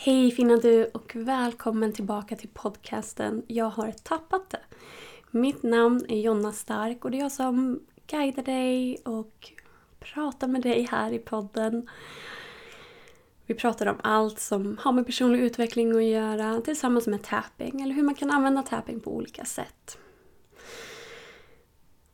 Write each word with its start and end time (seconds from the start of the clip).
Hej 0.00 0.30
fina 0.30 0.56
du 0.56 0.84
och 0.84 1.12
välkommen 1.14 1.92
tillbaka 1.92 2.36
till 2.36 2.48
podcasten 2.48 3.42
Jag 3.46 3.70
har 3.70 3.92
tappat 3.92 4.50
det. 4.50 4.60
Mitt 5.30 5.62
namn 5.62 6.06
är 6.08 6.20
Jonna 6.20 6.52
Stark 6.52 7.04
och 7.04 7.10
det 7.10 7.16
är 7.16 7.20
jag 7.20 7.32
som 7.32 7.80
guidar 8.06 8.42
dig 8.42 8.96
och 9.04 9.52
pratar 9.98 10.48
med 10.48 10.62
dig 10.62 10.88
här 10.90 11.12
i 11.12 11.18
podden. 11.18 11.88
Vi 13.46 13.54
pratar 13.54 13.86
om 13.86 13.96
allt 14.02 14.40
som 14.40 14.78
har 14.80 14.92
med 14.92 15.06
personlig 15.06 15.40
utveckling 15.40 15.96
att 15.96 16.04
göra 16.04 16.60
tillsammans 16.60 17.06
med 17.06 17.22
tapping 17.22 17.80
eller 17.80 17.94
hur 17.94 18.02
man 18.02 18.14
kan 18.14 18.30
använda 18.30 18.62
tapping 18.62 19.00
på 19.00 19.16
olika 19.16 19.44
sätt. 19.44 19.98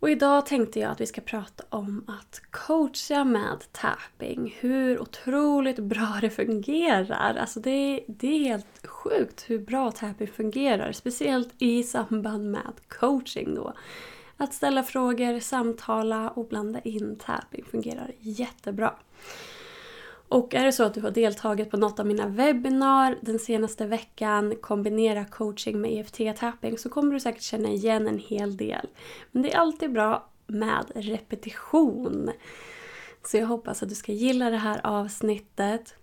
Och 0.05 0.11
idag 0.11 0.47
tänkte 0.47 0.81
jag 0.81 0.91
att 0.91 1.01
vi 1.01 1.07
ska 1.07 1.21
prata 1.21 1.65
om 1.69 2.05
att 2.07 2.43
coacha 2.51 3.25
med 3.25 3.73
tapping. 3.73 4.57
Hur 4.61 5.01
otroligt 5.01 5.79
bra 5.79 6.19
det 6.21 6.31
fungerar. 6.31 7.35
Alltså 7.35 7.61
det, 7.61 8.05
det 8.07 8.27
är 8.27 8.45
helt 8.45 8.87
sjukt 8.87 9.45
hur 9.51 9.59
bra 9.59 9.91
tapping 9.91 10.29
fungerar. 10.29 10.93
Speciellt 10.93 11.55
i 11.59 11.83
samband 11.83 12.51
med 12.51 12.73
coaching 12.89 13.55
då. 13.55 13.73
Att 14.37 14.55
ställa 14.55 14.83
frågor, 14.83 15.41
samtala 15.41 16.31
och 16.31 16.49
blanda 16.49 16.81
in 16.81 17.17
tapping 17.17 17.65
fungerar 17.71 18.13
jättebra. 18.21 18.95
Och 20.29 20.55
är 20.55 20.65
det 20.65 20.73
så 20.73 20.85
att 20.85 20.95
du 20.95 21.01
har 21.01 21.11
deltagit 21.11 21.71
på 21.71 21.77
något 21.77 22.01
av 22.01 22.07
mina 22.07 22.27
webbinar 22.27 23.19
den 23.21 23.39
senaste 23.39 23.87
veckan, 23.87 24.55
kombinera 24.61 25.25
coaching 25.25 25.81
med 25.81 25.91
EFT-tapping, 25.91 26.77
så 26.77 26.89
kommer 26.89 27.13
du 27.13 27.21
säkert 27.21 27.43
känna 27.43 27.69
igen 27.69 28.09
en 28.09 28.19
hel 28.19 28.57
del. 28.57 28.89
Men 29.33 29.43
det 29.43 29.53
är 29.53 29.59
alltid 29.59 29.93
bra 29.93 30.29
med 30.47 30.93
repetition. 30.95 32.31
Så 33.23 33.37
jag 33.37 33.47
hoppas 33.47 33.83
att 33.83 33.89
du 33.89 33.95
ska 33.95 34.13
gilla 34.13 34.51
det 34.51 34.57
här 34.57 34.81
avsnittet. 34.85 35.95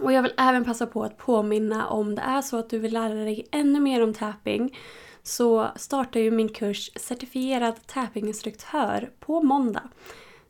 Och 0.00 0.12
jag 0.12 0.22
vill 0.22 0.34
även 0.36 0.64
passa 0.64 0.86
på 0.86 1.02
att 1.02 1.16
påminna 1.16 1.88
om 1.88 2.14
det 2.14 2.22
är 2.22 2.42
så 2.42 2.56
att 2.58 2.70
du 2.70 2.78
vill 2.78 2.92
lära 2.92 3.14
dig 3.14 3.48
ännu 3.50 3.80
mer 3.80 4.02
om 4.02 4.14
tapping 4.14 4.78
så 5.22 5.68
startar 5.76 6.20
ju 6.20 6.30
min 6.30 6.48
kurs 6.48 6.90
Certifierad 6.96 7.86
tappinginstruktör 7.86 9.10
på 9.20 9.42
måndag. 9.42 9.82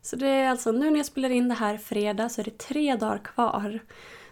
Så 0.03 0.17
det 0.17 0.29
är 0.29 0.51
alltså 0.51 0.73
nu 0.73 0.91
när 0.91 0.97
jag 0.97 1.07
spelar 1.07 1.31
in 1.31 1.49
det 1.49 1.55
här 1.55 1.77
fredag 1.77 2.29
så 2.29 2.41
är 2.41 2.45
det 2.45 2.59
tre 2.59 2.97
dagar 2.97 3.19
kvar. 3.19 3.81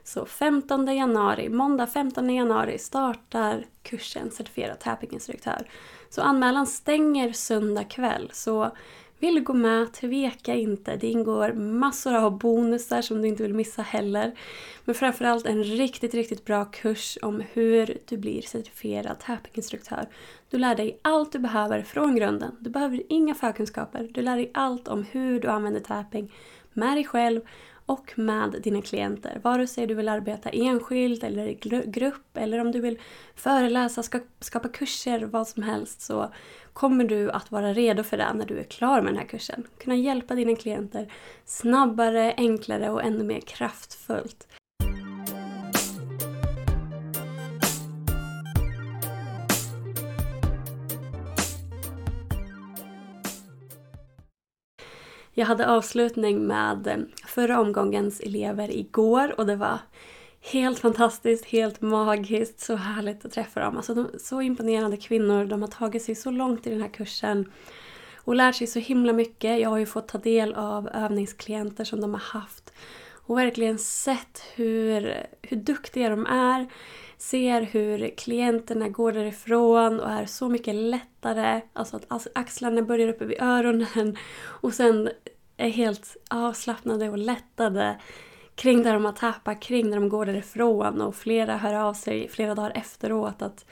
Så 0.05 0.27
15 0.27 0.97
januari, 0.97 1.48
måndag 1.48 1.86
15 1.86 2.30
januari 2.30 2.78
startar 2.78 3.64
kursen 3.83 4.30
Certifierad 4.30 4.80
tappinginstruktör. 4.80 5.69
Så 6.11 6.22
anmälan 6.22 6.66
stänger 6.66 7.33
söndag 7.33 7.84
kväll. 7.84 8.30
Så 8.33 8.77
vill 9.19 9.34
du 9.34 9.41
gå 9.41 9.52
med, 9.52 9.92
tveka 9.92 10.55
inte. 10.55 10.97
Det 10.97 11.06
ingår 11.06 11.52
massor 11.52 12.14
av 12.14 12.38
bonusar 12.38 13.02
som 13.02 13.22
du 13.22 13.28
inte 13.28 13.42
vill 13.42 13.55
missa 13.55 13.83
heller. 13.83 14.34
Men 14.84 14.94
framförallt 14.94 15.47
en 15.47 15.64
riktigt, 15.64 16.14
riktigt 16.14 16.44
bra 16.44 16.64
kurs 16.64 17.19
om 17.22 17.42
hur 17.52 17.98
du 18.05 18.16
blir 18.16 18.42
certifierad 18.42 19.19
tappinginstruktör. 19.20 20.08
Du 20.50 20.58
lär 20.58 20.74
dig 20.74 20.98
allt 21.02 21.33
du 21.33 21.39
behöver 21.39 21.83
från 21.83 22.16
grunden. 22.16 22.56
Du 22.61 22.70
behöver 22.70 23.02
inga 23.08 23.34
förkunskaper. 23.34 24.08
Du 24.11 24.22
lär 24.22 24.36
dig 24.36 24.50
allt 24.55 24.89
om 24.89 25.02
hur 25.11 25.41
du 25.41 25.48
använder 25.48 25.80
tapping 25.80 26.33
med 26.72 26.96
dig 26.96 27.05
själv 27.05 27.41
och 27.89 28.12
med 28.19 28.61
dina 28.62 28.83
klienter. 28.83 29.41
Vare 29.44 29.67
sig 29.67 29.86
du 29.86 29.94
vill 29.94 30.08
arbeta 30.08 30.50
enskilt 30.50 31.25
eller 31.25 31.47
i 31.47 31.55
grupp 31.86 32.36
eller 32.36 32.58
om 32.58 32.72
du 32.72 32.80
vill 32.80 32.98
föreläsa, 33.34 34.03
skapa 34.41 34.69
kurser, 34.69 35.20
vad 35.20 35.48
som 35.48 35.62
helst 35.62 36.00
så 36.00 36.33
kommer 36.72 37.05
du 37.05 37.30
att 37.30 37.50
vara 37.50 37.72
redo 37.72 38.03
för 38.03 38.17
det 38.17 38.33
när 38.34 38.47
du 38.47 38.58
är 38.58 38.64
klar 38.64 39.03
med 39.03 39.12
den 39.12 39.20
här 39.20 39.28
kursen. 39.28 39.67
Kunna 39.78 39.97
hjälpa 39.97 40.34
dina 40.34 40.56
klienter 40.56 41.12
snabbare, 41.45 42.34
enklare 42.36 42.91
och 42.91 43.03
ännu 43.05 43.25
mer 43.25 43.41
kraftfullt. 43.41 44.47
Jag 55.39 55.47
hade 55.47 55.69
avslutning 55.69 56.47
med 56.47 56.87
eh, 56.87 56.97
förra 57.27 57.61
omgångens 57.61 58.21
elever 58.21 58.77
igår 58.77 59.35
och 59.39 59.47
det 59.47 59.57
var 59.57 59.79
helt 60.53 60.79
fantastiskt, 60.79 61.45
helt 61.45 61.81
magiskt, 61.81 62.61
så 62.61 62.77
härligt 62.77 63.25
att 63.25 63.33
träffa 63.33 63.61
dem. 63.61 63.77
Alltså 63.77 63.95
de, 63.95 64.09
så 64.19 64.43
imponerande 64.43 64.97
kvinnor, 64.97 65.45
de 65.45 65.63
har 65.63 65.69
tagit 65.69 66.03
sig 66.03 66.15
så 66.15 66.31
långt 66.31 66.67
i 66.67 66.71
den 66.71 66.81
här 66.81 66.89
kursen 66.89 67.53
och 68.17 68.35
lärt 68.35 68.55
sig 68.55 68.67
så 68.67 68.79
himla 68.79 69.13
mycket. 69.13 69.61
Jag 69.61 69.71
har 69.71 69.79
ju 69.79 69.87
fått 69.87 70.09
ta 70.09 70.19
del 70.19 70.55
av 70.55 70.89
övningsklienter 70.95 71.85
som 71.85 72.01
de 72.01 72.15
har 72.15 72.41
haft 72.41 72.73
och 73.13 73.39
verkligen 73.39 73.79
sett 73.79 74.43
hur, 74.55 75.27
hur 75.43 75.57
duktiga 75.57 76.09
de 76.09 76.27
är. 76.27 76.67
Ser 77.18 77.61
hur 77.62 78.17
klienterna 78.17 78.89
går 78.89 79.12
därifrån 79.12 80.01
och 80.01 80.11
är 80.11 80.27
så 80.27 80.48
mycket 80.48 80.74
lättare. 80.74 81.61
Alltså 81.73 82.01
att 82.08 82.27
axlarna 82.34 82.83
börjar 82.83 83.08
uppe 83.08 83.24
vid 83.24 83.42
öronen 83.42 84.17
och 84.42 84.74
sen 84.74 85.11
är 85.57 85.68
helt 85.68 86.17
avslappnade 86.30 87.08
och 87.11 87.18
lättade 87.18 87.98
kring 88.55 88.83
där 88.83 88.92
de 88.92 89.05
har 89.05 89.12
tappat, 89.12 89.61
kring 89.61 89.90
när 89.90 89.96
de 89.96 90.08
går 90.08 90.27
därifrån 90.27 91.01
och 91.01 91.17
flera 91.17 91.57
hör 91.57 91.74
av 91.74 91.95
sig 91.95 92.28
flera 92.28 92.55
dagar 92.55 92.73
efteråt 92.74 93.42
att 93.42 93.67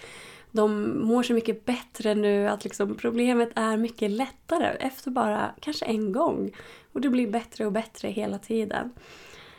de 0.50 0.98
mår 1.06 1.22
så 1.22 1.32
mycket 1.32 1.64
bättre 1.64 2.14
nu, 2.14 2.48
att 2.48 2.64
liksom 2.64 2.94
problemet 2.94 3.50
är 3.54 3.76
mycket 3.76 4.10
lättare 4.10 4.66
efter 4.66 5.10
bara 5.10 5.54
kanske 5.60 5.84
en 5.84 6.12
gång. 6.12 6.50
Och 6.92 7.00
det 7.00 7.08
blir 7.08 7.26
bättre 7.26 7.66
och 7.66 7.72
bättre 7.72 8.08
hela 8.08 8.38
tiden. 8.38 8.92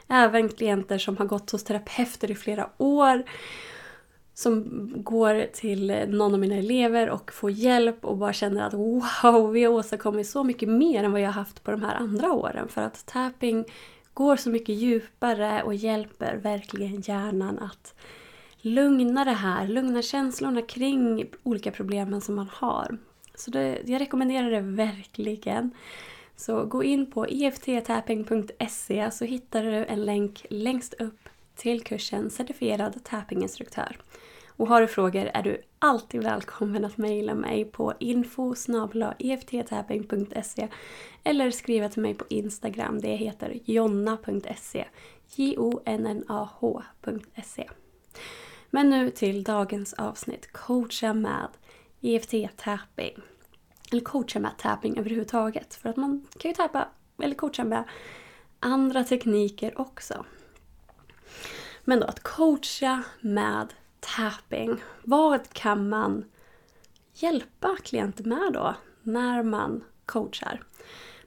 Även 0.08 0.50
klienter 0.50 0.98
som 0.98 1.18
har 1.18 1.26
gått 1.26 1.52
hos 1.52 1.64
terapeuter 1.64 2.32
i 2.32 2.36
flera 2.36 2.70
år 2.78 3.24
som 4.38 4.90
går 5.04 5.46
till 5.54 6.06
någon 6.08 6.34
av 6.34 6.40
mina 6.40 6.56
elever 6.56 7.10
och 7.10 7.34
får 7.34 7.52
hjälp 7.52 8.06
och 8.06 8.18
bara 8.18 8.34
känner 8.34 8.68
att 8.68 8.74
wow, 8.74 9.52
vi 9.52 9.64
har 9.64 9.74
åstadkommit 9.74 10.28
så 10.28 10.44
mycket 10.44 10.70
mer 10.70 11.04
än 11.04 11.12
vad 11.12 11.22
jag 11.22 11.28
har 11.28 11.34
haft 11.34 11.64
på 11.64 11.72
de 11.72 11.82
här 11.82 11.96
andra 11.96 12.34
åren. 12.34 12.68
För 12.68 12.82
att 12.82 13.06
tapping 13.06 13.66
går 14.14 14.36
så 14.36 14.50
mycket 14.50 14.76
djupare 14.76 15.64
och 15.64 15.76
hjälper 15.76 16.36
verkligen 16.36 17.02
hjärnan 17.02 17.60
att 17.60 17.94
lugna 18.62 19.26
det 19.26 19.32
här, 19.32 19.68
lugna 19.68 20.02
känslorna 20.02 20.62
kring 20.62 21.26
olika 21.44 21.72
problemen 21.72 22.22
som 22.22 22.36
man 22.36 22.50
har. 22.54 22.98
Så 23.36 23.52
det, 23.52 23.80
jag 23.86 24.02
rekommenderar 24.02 24.52
det 24.52 24.62
verkligen. 24.62 25.72
Så 26.36 26.66
gå 26.66 26.84
in 26.84 27.12
på 27.12 27.26
efttapping.se 27.26 29.12
så 29.12 29.26
hittar 29.26 29.64
du 29.64 29.86
en 29.86 30.06
länk 30.06 30.46
längst 30.50 30.94
upp 30.94 31.27
till 31.58 31.84
kursen 31.84 32.30
Certifierad 32.30 33.04
tappinginstruktör. 33.04 33.98
Och 34.58 34.68
har 34.68 34.82
du 34.82 34.88
frågor 34.88 35.30
är 35.34 35.44
du 35.44 35.62
alltid 35.80 36.24
välkommen 36.24 36.86
att 36.86 36.98
mejla 36.98 37.34
mig 37.34 37.66
på 37.66 37.94
info 38.00 38.56
efttapping.se 39.20 40.62
e 40.62 40.70
eller 41.24 41.52
skriva 41.52 41.90
till 41.90 42.02
mig 42.02 42.14
på 42.14 42.26
Instagram. 42.30 43.02
Det 43.02 43.16
heter 43.16 43.60
jonna.se. 43.66 44.86
J-O-N-N-A-H.se. 45.36 46.90
Men 48.70 48.90
nu 48.90 49.10
till 49.10 49.44
dagens 49.44 49.94
avsnitt. 49.94 50.52
Coacha 50.52 51.14
med 51.14 51.48
EFT-tapping. 52.02 53.22
Eller 53.92 54.02
coacha 54.02 54.40
med 54.40 54.52
tapping 54.58 54.98
överhuvudtaget. 54.98 55.76
För 55.76 55.90
att 55.90 55.98
man 55.98 56.28
kan 56.40 56.52
ju 56.52 56.56
tappa 56.56 56.88
eller 57.24 57.36
coacha 57.36 57.64
med 57.64 57.84
andra 58.60 59.04
tekniker 59.04 59.82
också. 59.82 60.26
Men 61.84 62.00
då 62.00 62.06
att 62.06 62.24
coacha 62.24 63.04
med 63.22 63.74
tapping. 64.00 64.84
Vad 65.04 65.50
kan 65.54 65.90
man 65.90 66.26
hjälpa 67.14 67.78
klienter 67.84 68.24
med 68.24 68.54
då 68.54 68.76
när 69.04 69.44
man 69.44 69.84
coachar? 70.06 70.62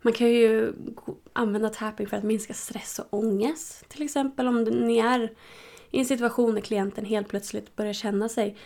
Man 0.03 0.13
kan 0.13 0.29
ju 0.29 0.73
använda 1.33 1.69
tapping 1.69 2.07
för 2.07 2.17
att 2.17 2.25
minska 2.25 2.55
stress 2.55 2.99
och 2.99 3.19
ångest. 3.19 3.89
Till 3.89 4.03
exempel 4.03 4.49
om 4.49 4.63
ni 4.63 4.99
är 4.99 5.33
i 5.91 5.99
en 5.99 6.05
situation 6.05 6.55
där 6.55 6.61
klienten 6.61 7.05
helt 7.05 7.29
plötsligt 7.29 7.77
börjar 7.77 7.93
känna 7.93 8.29
sig 8.29 8.57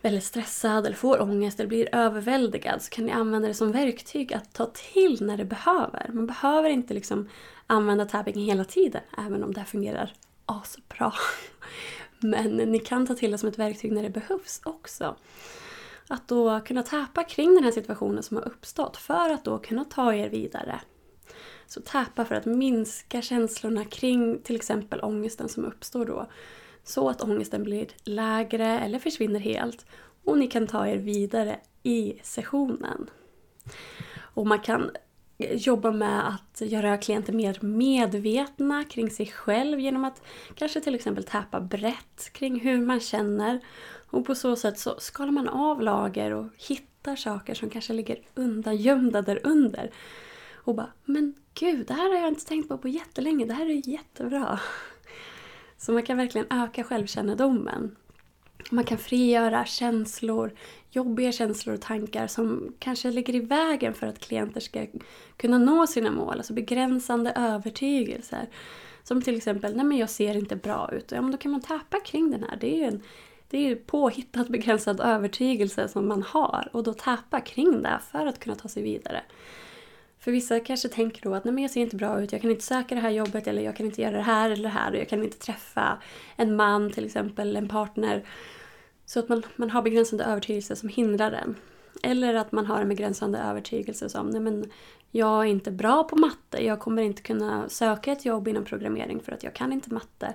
väldigt 0.00 0.24
stressad 0.24 0.86
eller 0.86 0.96
får 0.96 1.22
ångest 1.22 1.60
eller 1.60 1.68
blir 1.68 1.94
överväldigad 1.94 2.82
så 2.82 2.90
kan 2.90 3.04
ni 3.04 3.12
använda 3.12 3.48
det 3.48 3.54
som 3.54 3.72
verktyg 3.72 4.34
att 4.34 4.52
ta 4.52 4.66
till 4.66 5.18
när 5.20 5.36
det 5.36 5.44
behöver. 5.44 6.10
Man 6.12 6.26
behöver 6.26 6.70
inte 6.70 6.94
liksom 6.94 7.28
använda 7.66 8.04
tapping 8.04 8.44
hela 8.44 8.64
tiden 8.64 9.02
även 9.18 9.44
om 9.44 9.54
det 9.54 9.64
fungerar 9.64 10.12
asbra. 10.46 11.12
Men 12.20 12.56
ni 12.56 12.78
kan 12.78 13.06
ta 13.06 13.14
till 13.14 13.30
det 13.30 13.38
som 13.38 13.48
ett 13.48 13.58
verktyg 13.58 13.92
när 13.92 14.02
det 14.02 14.10
behövs 14.10 14.60
också. 14.64 15.16
Att 16.08 16.28
då 16.28 16.60
kunna 16.60 16.82
täpa 16.82 17.24
kring 17.24 17.54
den 17.54 17.64
här 17.64 17.70
situationen 17.70 18.22
som 18.22 18.36
har 18.36 18.44
uppstått 18.48 18.96
för 18.96 19.30
att 19.30 19.44
då 19.44 19.58
kunna 19.58 19.84
ta 19.84 20.14
er 20.14 20.28
vidare. 20.28 20.80
Så 21.66 21.80
täpa 21.80 22.24
för 22.24 22.34
att 22.34 22.44
minska 22.44 23.22
känslorna 23.22 23.84
kring 23.84 24.38
till 24.42 24.56
exempel 24.56 25.00
ångesten 25.02 25.48
som 25.48 25.64
uppstår 25.64 26.04
då. 26.04 26.26
Så 26.84 27.08
att 27.08 27.22
ångesten 27.22 27.62
blir 27.62 27.86
lägre 28.04 28.78
eller 28.78 28.98
försvinner 28.98 29.40
helt 29.40 29.86
och 30.24 30.38
ni 30.38 30.46
kan 30.46 30.66
ta 30.66 30.86
er 30.86 30.96
vidare 30.96 31.60
i 31.82 32.20
sessionen. 32.22 33.10
Och 34.18 34.46
man 34.46 34.60
kan 34.60 34.90
jobba 35.50 35.90
med 35.90 36.28
att 36.28 36.60
göra 36.60 36.96
klienter 36.96 37.32
mer 37.32 37.58
medvetna 37.60 38.84
kring 38.84 39.10
sig 39.10 39.26
själv 39.26 39.80
genom 39.80 40.04
att 40.04 40.22
kanske 40.54 40.80
till 40.80 40.94
exempel 40.94 41.24
täpa 41.24 41.60
brett 41.60 42.30
kring 42.32 42.60
hur 42.60 42.78
man 42.78 43.00
känner. 43.00 43.60
Och 44.10 44.26
på 44.26 44.34
så 44.34 44.56
sätt 44.56 44.78
så 44.78 45.00
skalar 45.00 45.32
man 45.32 45.48
av 45.48 45.82
lager 45.82 46.30
och 46.30 46.46
hittar 46.68 47.16
saker 47.16 47.54
som 47.54 47.70
kanske 47.70 47.92
ligger 47.92 48.18
undangömda 48.34 49.22
där 49.22 49.40
under. 49.44 49.90
Och 50.54 50.74
bara, 50.74 50.92
men 51.04 51.34
gud, 51.54 51.86
det 51.86 51.94
här 51.94 52.12
har 52.12 52.20
jag 52.20 52.28
inte 52.28 52.46
tänkt 52.46 52.68
på 52.68 52.78
på 52.78 52.88
jättelänge, 52.88 53.46
det 53.46 53.54
här 53.54 53.66
är 53.66 53.88
jättebra. 53.88 54.60
Så 55.78 55.92
man 55.92 56.02
kan 56.02 56.16
verkligen 56.16 56.46
öka 56.50 56.84
självkännedomen. 56.84 57.96
Man 58.72 58.84
kan 58.84 58.98
frigöra 58.98 59.64
känslor, 59.64 60.52
jobbiga 60.90 61.32
känslor 61.32 61.74
och 61.74 61.80
tankar 61.80 62.26
som 62.26 62.74
kanske 62.78 63.10
ligger 63.10 63.34
i 63.34 63.40
vägen 63.40 63.94
för 63.94 64.06
att 64.06 64.18
klienter 64.18 64.60
ska 64.60 64.86
kunna 65.36 65.58
nå 65.58 65.86
sina 65.86 66.10
mål. 66.10 66.36
Alltså 66.36 66.52
begränsande 66.52 67.32
övertygelser. 67.36 68.48
Som 69.02 69.22
till 69.22 69.36
exempel, 69.36 69.76
nej 69.76 69.86
men 69.86 69.98
jag 69.98 70.10
ser 70.10 70.36
inte 70.36 70.56
bra 70.56 70.90
ut. 70.92 71.12
Ja 71.12 71.22
men 71.22 71.30
då 71.30 71.38
kan 71.38 71.52
man 71.52 71.60
tappa 71.60 72.00
kring 72.00 72.30
den 72.30 72.42
här. 72.42 72.56
Det 72.60 72.74
är 72.74 72.76
ju 72.76 72.84
en 72.84 73.02
det 73.50 73.58
är 73.58 73.68
ju 73.68 73.76
påhittad 73.76 74.44
begränsad 74.44 75.00
övertygelse 75.00 75.88
som 75.88 76.08
man 76.08 76.22
har. 76.22 76.68
Och 76.72 76.82
då 76.82 76.94
tappa 76.94 77.40
kring 77.40 77.82
det 77.82 77.98
för 78.12 78.26
att 78.26 78.38
kunna 78.38 78.56
ta 78.56 78.68
sig 78.68 78.82
vidare. 78.82 79.22
För 80.18 80.30
vissa 80.30 80.60
kanske 80.60 80.88
tänker 80.88 81.22
då 81.22 81.34
att 81.34 81.44
nej 81.44 81.54
men 81.54 81.62
jag 81.62 81.70
ser 81.70 81.80
inte 81.80 81.96
bra 81.96 82.22
ut, 82.22 82.32
jag 82.32 82.40
kan 82.40 82.50
inte 82.50 82.64
söka 82.64 82.94
det 82.94 83.00
här 83.00 83.10
jobbet 83.10 83.46
eller 83.46 83.62
jag 83.62 83.76
kan 83.76 83.86
inte 83.86 84.02
göra 84.02 84.16
det 84.16 84.22
här 84.22 84.50
eller 84.50 84.62
det 84.62 84.68
här 84.68 84.92
och 84.92 84.98
jag 84.98 85.08
kan 85.08 85.24
inte 85.24 85.38
träffa 85.38 85.98
en 86.36 86.56
man 86.56 86.90
till 86.90 87.04
exempel, 87.04 87.56
en 87.56 87.68
partner. 87.68 88.24
Så 89.06 89.18
att 89.18 89.28
man, 89.28 89.42
man 89.56 89.70
har 89.70 89.82
begränsande 89.82 90.24
övertygelse 90.24 90.76
som 90.76 90.88
hindrar 90.88 91.32
en. 91.32 91.56
Eller 92.02 92.34
att 92.34 92.52
man 92.52 92.66
har 92.66 92.80
en 92.80 92.88
begränsande 92.88 93.38
övertygelse 93.38 94.08
som 94.08 94.30
nej 94.30 94.40
men 94.40 94.70
jag 95.10 95.40
är 95.40 95.44
inte 95.44 95.70
bra 95.70 96.04
på 96.04 96.16
matte, 96.16 96.64
jag 96.64 96.80
kommer 96.80 97.02
inte 97.02 97.22
kunna 97.22 97.68
söka 97.68 98.12
ett 98.12 98.24
jobb 98.24 98.48
inom 98.48 98.64
programmering 98.64 99.20
för 99.20 99.32
att 99.32 99.42
jag 99.42 99.54
kan 99.54 99.72
inte 99.72 99.94
matte. 99.94 100.34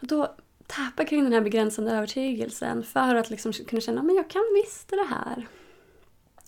Och 0.00 0.06
då 0.06 0.34
tappa 0.66 1.04
kring 1.04 1.24
den 1.24 1.32
här 1.32 1.40
begränsande 1.40 1.92
övertygelsen 1.92 2.82
för 2.82 3.14
att 3.14 3.30
liksom 3.30 3.52
kunna 3.52 3.80
känna 3.80 4.00
att 4.00 4.16
jag 4.16 4.30
kan 4.30 4.42
visst 4.54 4.88
det 4.88 5.06
här. 5.10 5.48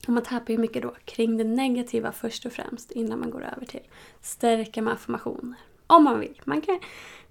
Och 0.07 0.13
man 0.13 0.23
tappar 0.23 0.53
ju 0.53 0.59
mycket 0.59 0.83
då 0.83 0.95
kring 1.05 1.37
det 1.37 1.45
negativa 1.45 2.13
först 2.13 2.47
och 2.47 2.53
främst 2.53 2.91
innan 2.91 3.21
man 3.21 3.31
går 3.31 3.45
över 3.45 3.67
till 3.67 3.87
stärka 4.21 4.83
med 4.83 4.93
affirmationer. 4.93 5.59
Om 5.87 6.05
man 6.05 6.21
vill. 6.21 6.41
Man 6.45 6.61
kan 6.61 6.81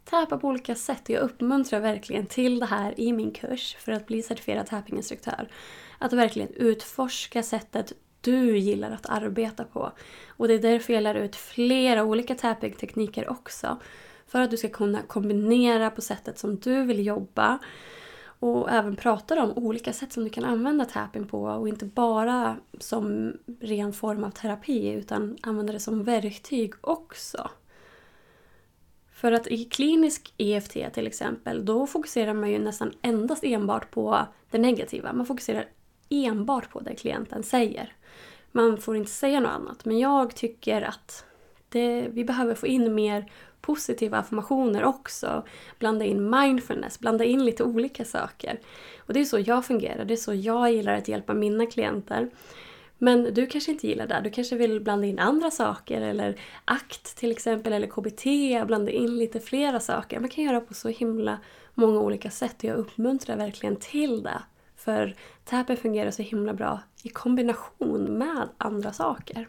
tappa 0.10 0.38
på 0.38 0.48
olika 0.48 0.76
sätt. 0.76 1.02
och 1.04 1.10
Jag 1.10 1.22
uppmuntrar 1.22 1.80
verkligen 1.80 2.26
till 2.26 2.60
det 2.60 2.66
här 2.66 3.00
i 3.00 3.14
min 3.14 3.32
kurs 3.32 3.76
för 3.80 3.92
att 3.92 4.08
bli 4.08 4.22
certifierad 4.22 4.66
tappinginstruktör. 4.66 5.50
Att 5.98 6.14
verkligen 6.14 6.54
utforska 6.54 7.44
sättet 7.44 7.94
du 8.22 8.58
gillar 8.58 8.92
att 8.92 9.10
arbeta 9.10 9.64
på. 9.64 9.92
Och 10.28 10.48
det 10.48 10.54
är 10.54 10.60
därför 10.60 10.94
jag 10.94 11.04
lär 11.04 11.16
ut 11.16 11.36
flera 11.36 12.04
olika 12.04 12.36
tapping-tekniker 12.36 13.30
också. 13.30 13.78
För 14.28 14.42
att 14.42 14.52
du 14.52 14.58
ska 14.58 14.70
kunna 14.70 15.02
kombinera 15.02 15.90
på 15.90 16.02
sättet 16.02 16.40
som 16.40 16.60
du 16.60 16.84
vill 16.84 17.06
jobba 17.06 17.60
och 18.40 18.72
även 18.72 18.96
pratar 18.96 19.38
om 19.38 19.52
olika 19.56 19.94
sätt 19.94 20.14
som 20.14 20.24
du 20.24 20.30
kan 20.30 20.46
använda 20.46 20.86
tapping 20.86 21.28
på 21.28 21.44
och 21.44 21.68
inte 21.68 21.86
bara 21.86 22.58
som 22.80 23.34
ren 23.60 23.94
form 23.94 24.24
av 24.24 24.30
terapi 24.30 24.92
utan 24.92 25.38
använda 25.42 25.74
det 25.74 25.80
som 25.80 26.04
verktyg 26.04 26.74
också. 26.82 27.50
För 29.20 29.32
att 29.32 29.48
i 29.48 29.66
klinisk 29.66 30.34
EFT 30.38 30.94
till 30.94 31.08
exempel, 31.08 31.66
då 31.66 31.88
fokuserar 31.88 32.34
man 32.34 32.50
ju 32.50 32.60
nästan 32.60 32.94
endast 33.02 33.44
enbart 33.44 33.92
på 33.92 34.28
det 34.52 34.58
negativa. 34.58 35.14
Man 35.14 35.26
fokuserar 35.26 35.66
enbart 36.10 36.70
på 36.70 36.80
det 36.80 36.96
klienten 36.96 37.44
säger. 37.44 37.94
Man 38.52 38.78
får 38.78 38.96
inte 38.96 39.12
säga 39.12 39.40
något 39.40 39.52
annat. 39.52 39.86
Men 39.86 40.00
jag 40.00 40.36
tycker 40.36 40.82
att 40.82 41.26
det, 41.70 42.08
vi 42.12 42.26
behöver 42.26 42.56
få 42.56 42.68
in 42.68 42.96
mer 42.96 43.32
positiva 43.62 44.18
affirmationer 44.18 44.84
också. 44.84 45.46
Blanda 45.80 46.06
in 46.06 46.30
mindfulness, 46.30 47.00
blanda 47.00 47.24
in 47.24 47.46
lite 47.46 47.64
olika 47.64 48.06
saker. 48.06 48.60
Och 48.98 49.14
det 49.14 49.20
är 49.20 49.26
så 49.26 49.40
jag 49.40 49.66
fungerar, 49.66 50.06
det 50.06 50.14
är 50.14 50.16
så 50.16 50.34
jag 50.34 50.72
gillar 50.72 50.94
att 50.94 51.08
hjälpa 51.08 51.34
mina 51.34 51.66
klienter. 51.66 52.30
Men 53.02 53.34
du 53.34 53.46
kanske 53.46 53.72
inte 53.72 53.88
gillar 53.88 54.08
det. 54.08 54.22
Du 54.24 54.30
kanske 54.30 54.56
vill 54.56 54.82
blanda 54.82 55.08
in 55.08 55.20
andra 55.20 55.52
saker 55.52 56.02
eller 56.02 56.40
AKT 56.66 57.16
till 57.16 57.32
exempel 57.32 57.74
eller 57.74 57.88
KBT, 57.88 58.24
blanda 58.68 58.92
in 58.92 59.18
lite 59.18 59.40
flera 59.40 59.80
saker. 59.80 60.20
Man 60.20 60.30
kan 60.30 60.44
göra 60.44 60.62
på 60.62 60.74
så 60.74 60.90
himla 60.90 61.40
många 61.74 62.00
olika 62.00 62.30
sätt 62.30 62.56
och 62.58 62.64
jag 62.64 62.78
uppmuntrar 62.78 63.38
verkligen 63.38 63.76
till 63.76 64.24
det. 64.24 64.42
För 64.76 65.16
TAPen 65.46 65.78
fungerar 65.78 66.12
så 66.12 66.22
himla 66.22 66.54
bra 66.54 66.80
i 67.04 67.10
kombination 67.10 68.04
med 68.04 68.50
andra 68.58 68.94
saker. 68.94 69.48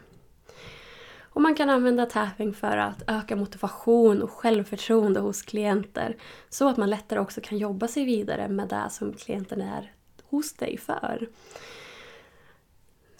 Och 1.33 1.41
man 1.41 1.55
kan 1.55 1.69
använda 1.69 2.05
tapping 2.05 2.53
för 2.53 2.77
att 2.77 3.03
öka 3.07 3.35
motivation 3.35 4.21
och 4.21 4.31
självförtroende 4.31 5.19
hos 5.19 5.41
klienter 5.41 6.17
så 6.49 6.69
att 6.69 6.77
man 6.77 6.89
lättare 6.89 7.19
också 7.19 7.41
kan 7.41 7.57
jobba 7.57 7.87
sig 7.87 8.05
vidare 8.05 8.47
med 8.47 8.67
det 8.67 8.87
som 8.89 9.13
klienten 9.13 9.61
är 9.61 9.93
hos 10.29 10.53
dig 10.53 10.77
för. 10.77 11.27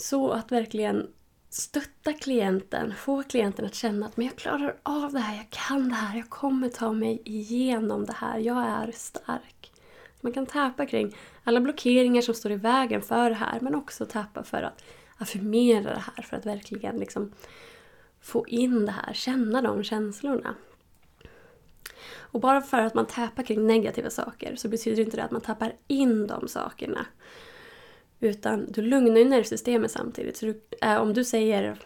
Så 0.02 0.32
att 0.32 0.52
verkligen 0.52 1.08
stötta 1.50 2.14
klienten, 2.14 2.94
få 2.98 3.24
klienten 3.24 3.66
att 3.66 3.76
känna 3.76 4.06
att 4.06 4.18
men 4.18 4.26
jag 4.26 4.36
klarar 4.36 4.78
av 4.84 5.14
det 5.14 5.20
här, 5.20 5.38
jag 5.38 5.50
kan 5.50 5.90
det 5.90 5.96
här, 5.96 6.18
jag 6.18 6.30
kommer 6.30 6.70
ta 6.70 6.94
mig 6.94 7.22
igenom 7.26 8.06
det 8.06 8.14
här, 8.14 8.40
jag 8.40 8.66
är 8.66 8.92
stark. 8.92 9.72
Man 10.22 10.34
kan 10.34 10.46
täpa 10.46 10.86
kring 10.86 11.16
alla 11.44 11.60
blockeringar 11.60 12.22
som 12.22 12.34
står 12.34 12.52
i 12.52 12.56
vägen 12.56 13.02
för 13.02 13.30
det 13.30 13.36
här 13.36 13.60
men 13.60 13.76
också 13.76 14.06
täpa 14.06 14.44
för 14.44 14.64
att 14.64 14.84
affirmera 15.18 15.94
det 15.94 16.04
här, 16.16 16.24
för 16.24 16.38
att 16.38 16.46
verkligen 16.46 16.98
liksom 16.98 17.32
få 18.22 18.48
in 18.48 18.86
det 18.86 18.92
här, 18.92 19.14
känna 19.14 19.62
de 19.62 19.84
känslorna. 19.84 20.56
Och 22.14 22.40
bara 22.40 22.62
för 22.62 22.78
att 22.78 22.94
man 22.94 23.06
tappar 23.06 23.44
kring 23.44 23.68
negativa 23.68 24.10
saker 24.10 24.56
så 24.56 24.70
betyder 24.70 25.04
inte 25.04 25.18
det 25.18 25.24
att 25.24 25.32
man 25.32 25.42
tappar 25.42 25.74
in 25.88 26.28
de 26.28 26.48
sakerna. 26.48 27.06
Utan 28.24 28.72
du 28.72 28.82
lugnar 28.82 29.18
ju 29.18 29.26
nervsystemet 29.26 29.92
samtidigt. 29.92 30.38
Så 30.38 30.46
du, 30.46 30.62
äh, 30.82 31.02
om 31.02 31.14
du 31.14 31.24
säger 31.24 31.80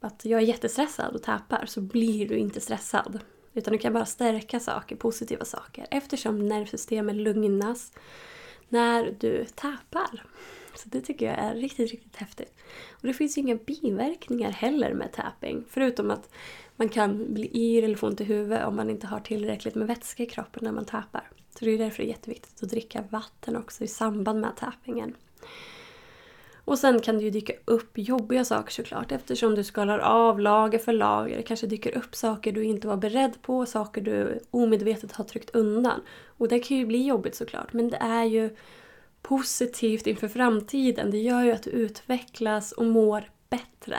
att 0.00 0.24
jag 0.24 0.42
är 0.42 0.46
jättestressad 0.46 1.14
och 1.14 1.22
tappar 1.22 1.66
så 1.66 1.80
blir 1.80 2.28
du 2.28 2.36
inte 2.36 2.60
stressad. 2.60 3.18
Utan 3.54 3.72
du 3.72 3.78
kan 3.78 3.92
bara 3.92 4.06
stärka 4.06 4.60
saker, 4.60 4.96
positiva 4.96 5.44
saker. 5.44 5.86
Eftersom 5.90 6.48
nervsystemet 6.48 7.16
lugnas 7.16 7.92
när 8.68 9.16
du 9.20 9.44
tappar. 9.54 10.24
Så 10.74 10.88
det 10.88 11.00
tycker 11.00 11.26
jag 11.26 11.38
är 11.38 11.54
riktigt, 11.54 11.90
riktigt 11.90 12.16
häftigt. 12.16 12.54
Och 12.90 13.06
det 13.06 13.14
finns 13.14 13.38
ju 13.38 13.42
inga 13.42 13.56
biverkningar 13.56 14.50
heller 14.50 14.94
med 14.94 15.12
tapping. 15.12 15.64
Förutom 15.70 16.10
att 16.10 16.30
man 16.76 16.88
kan 16.88 17.34
bli 17.34 17.50
yr 17.54 17.84
eller 17.84 17.96
få 17.96 18.06
ont 18.06 18.20
i 18.20 18.24
huvudet 18.24 18.66
om 18.66 18.76
man 18.76 18.90
inte 18.90 19.06
har 19.06 19.20
tillräckligt 19.20 19.74
med 19.74 19.86
vätska 19.86 20.22
i 20.22 20.26
kroppen 20.26 20.64
när 20.64 20.72
man 20.72 20.84
tappar. 20.84 21.30
Så 21.58 21.64
det 21.64 21.70
är 21.70 21.78
därför 21.78 22.02
det 22.02 22.08
är 22.08 22.12
jätteviktigt 22.12 22.62
att 22.62 22.70
dricka 22.70 23.04
vatten 23.10 23.56
också 23.56 23.84
i 23.84 23.88
samband 23.88 24.40
med 24.40 24.56
tappingen. 24.56 25.14
Och 26.68 26.78
sen 26.78 27.00
kan 27.00 27.18
det 27.18 27.24
ju 27.24 27.30
dyka 27.30 27.52
upp 27.64 27.98
jobbiga 27.98 28.44
saker 28.44 28.72
såklart 28.72 29.12
eftersom 29.12 29.54
du 29.54 29.64
skalar 29.64 29.98
av 29.98 30.40
lager 30.40 30.78
för 30.78 30.92
lager. 30.92 31.36
Det 31.36 31.42
kanske 31.42 31.66
dyker 31.66 31.96
upp 31.98 32.14
saker 32.14 32.52
du 32.52 32.64
inte 32.64 32.88
var 32.88 32.96
beredd 32.96 33.42
på, 33.42 33.66
saker 33.66 34.00
du 34.00 34.40
omedvetet 34.50 35.12
har 35.12 35.24
tryckt 35.24 35.50
undan. 35.50 36.00
Och 36.26 36.48
det 36.48 36.58
kan 36.58 36.76
ju 36.76 36.86
bli 36.86 37.06
jobbigt 37.06 37.34
såklart 37.34 37.72
men 37.72 37.90
det 37.90 37.96
är 37.96 38.24
ju 38.24 38.56
positivt 39.22 40.06
inför 40.06 40.28
framtiden. 40.28 41.10
Det 41.10 41.18
gör 41.18 41.44
ju 41.44 41.52
att 41.52 41.62
du 41.62 41.70
utvecklas 41.70 42.72
och 42.72 42.84
mår 42.84 43.30
bättre. 43.50 43.98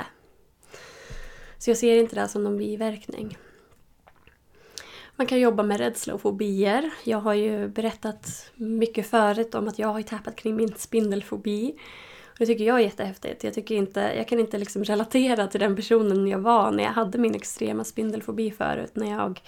Så 1.57 1.69
jag 1.69 1.77
ser 1.77 1.97
inte 1.97 2.15
det 2.15 2.21
här 2.21 2.27
som 2.27 2.43
någon 2.43 2.57
biverkning. 2.57 3.37
Man 5.15 5.27
kan 5.27 5.39
jobba 5.39 5.63
med 5.63 5.79
rädsla 5.79 6.13
och 6.13 6.21
fobier. 6.21 6.89
Jag 7.03 7.17
har 7.17 7.33
ju 7.33 7.67
berättat 7.67 8.51
mycket 8.55 9.07
förut 9.07 9.55
om 9.55 9.67
att 9.67 9.79
jag 9.79 9.87
har 9.87 10.01
tappat 10.01 10.35
kring 10.35 10.55
min 10.55 10.73
spindelfobi. 10.77 11.75
Det 12.39 12.45
tycker 12.45 12.63
jag 12.63 12.79
är 12.79 12.83
jättehäftigt. 12.83 13.43
Jag, 13.43 13.53
tycker 13.53 13.75
inte, 13.75 13.99
jag 13.99 14.27
kan 14.27 14.39
inte 14.39 14.57
liksom 14.57 14.83
relatera 14.83 15.47
till 15.47 15.59
den 15.59 15.75
personen 15.75 16.27
jag 16.27 16.39
var 16.39 16.71
när 16.71 16.83
jag 16.83 16.91
hade 16.91 17.17
min 17.17 17.35
extrema 17.35 17.83
spindelfobi 17.83 18.51
förut. 18.51 18.91
När 18.93 19.11
jag 19.11 19.41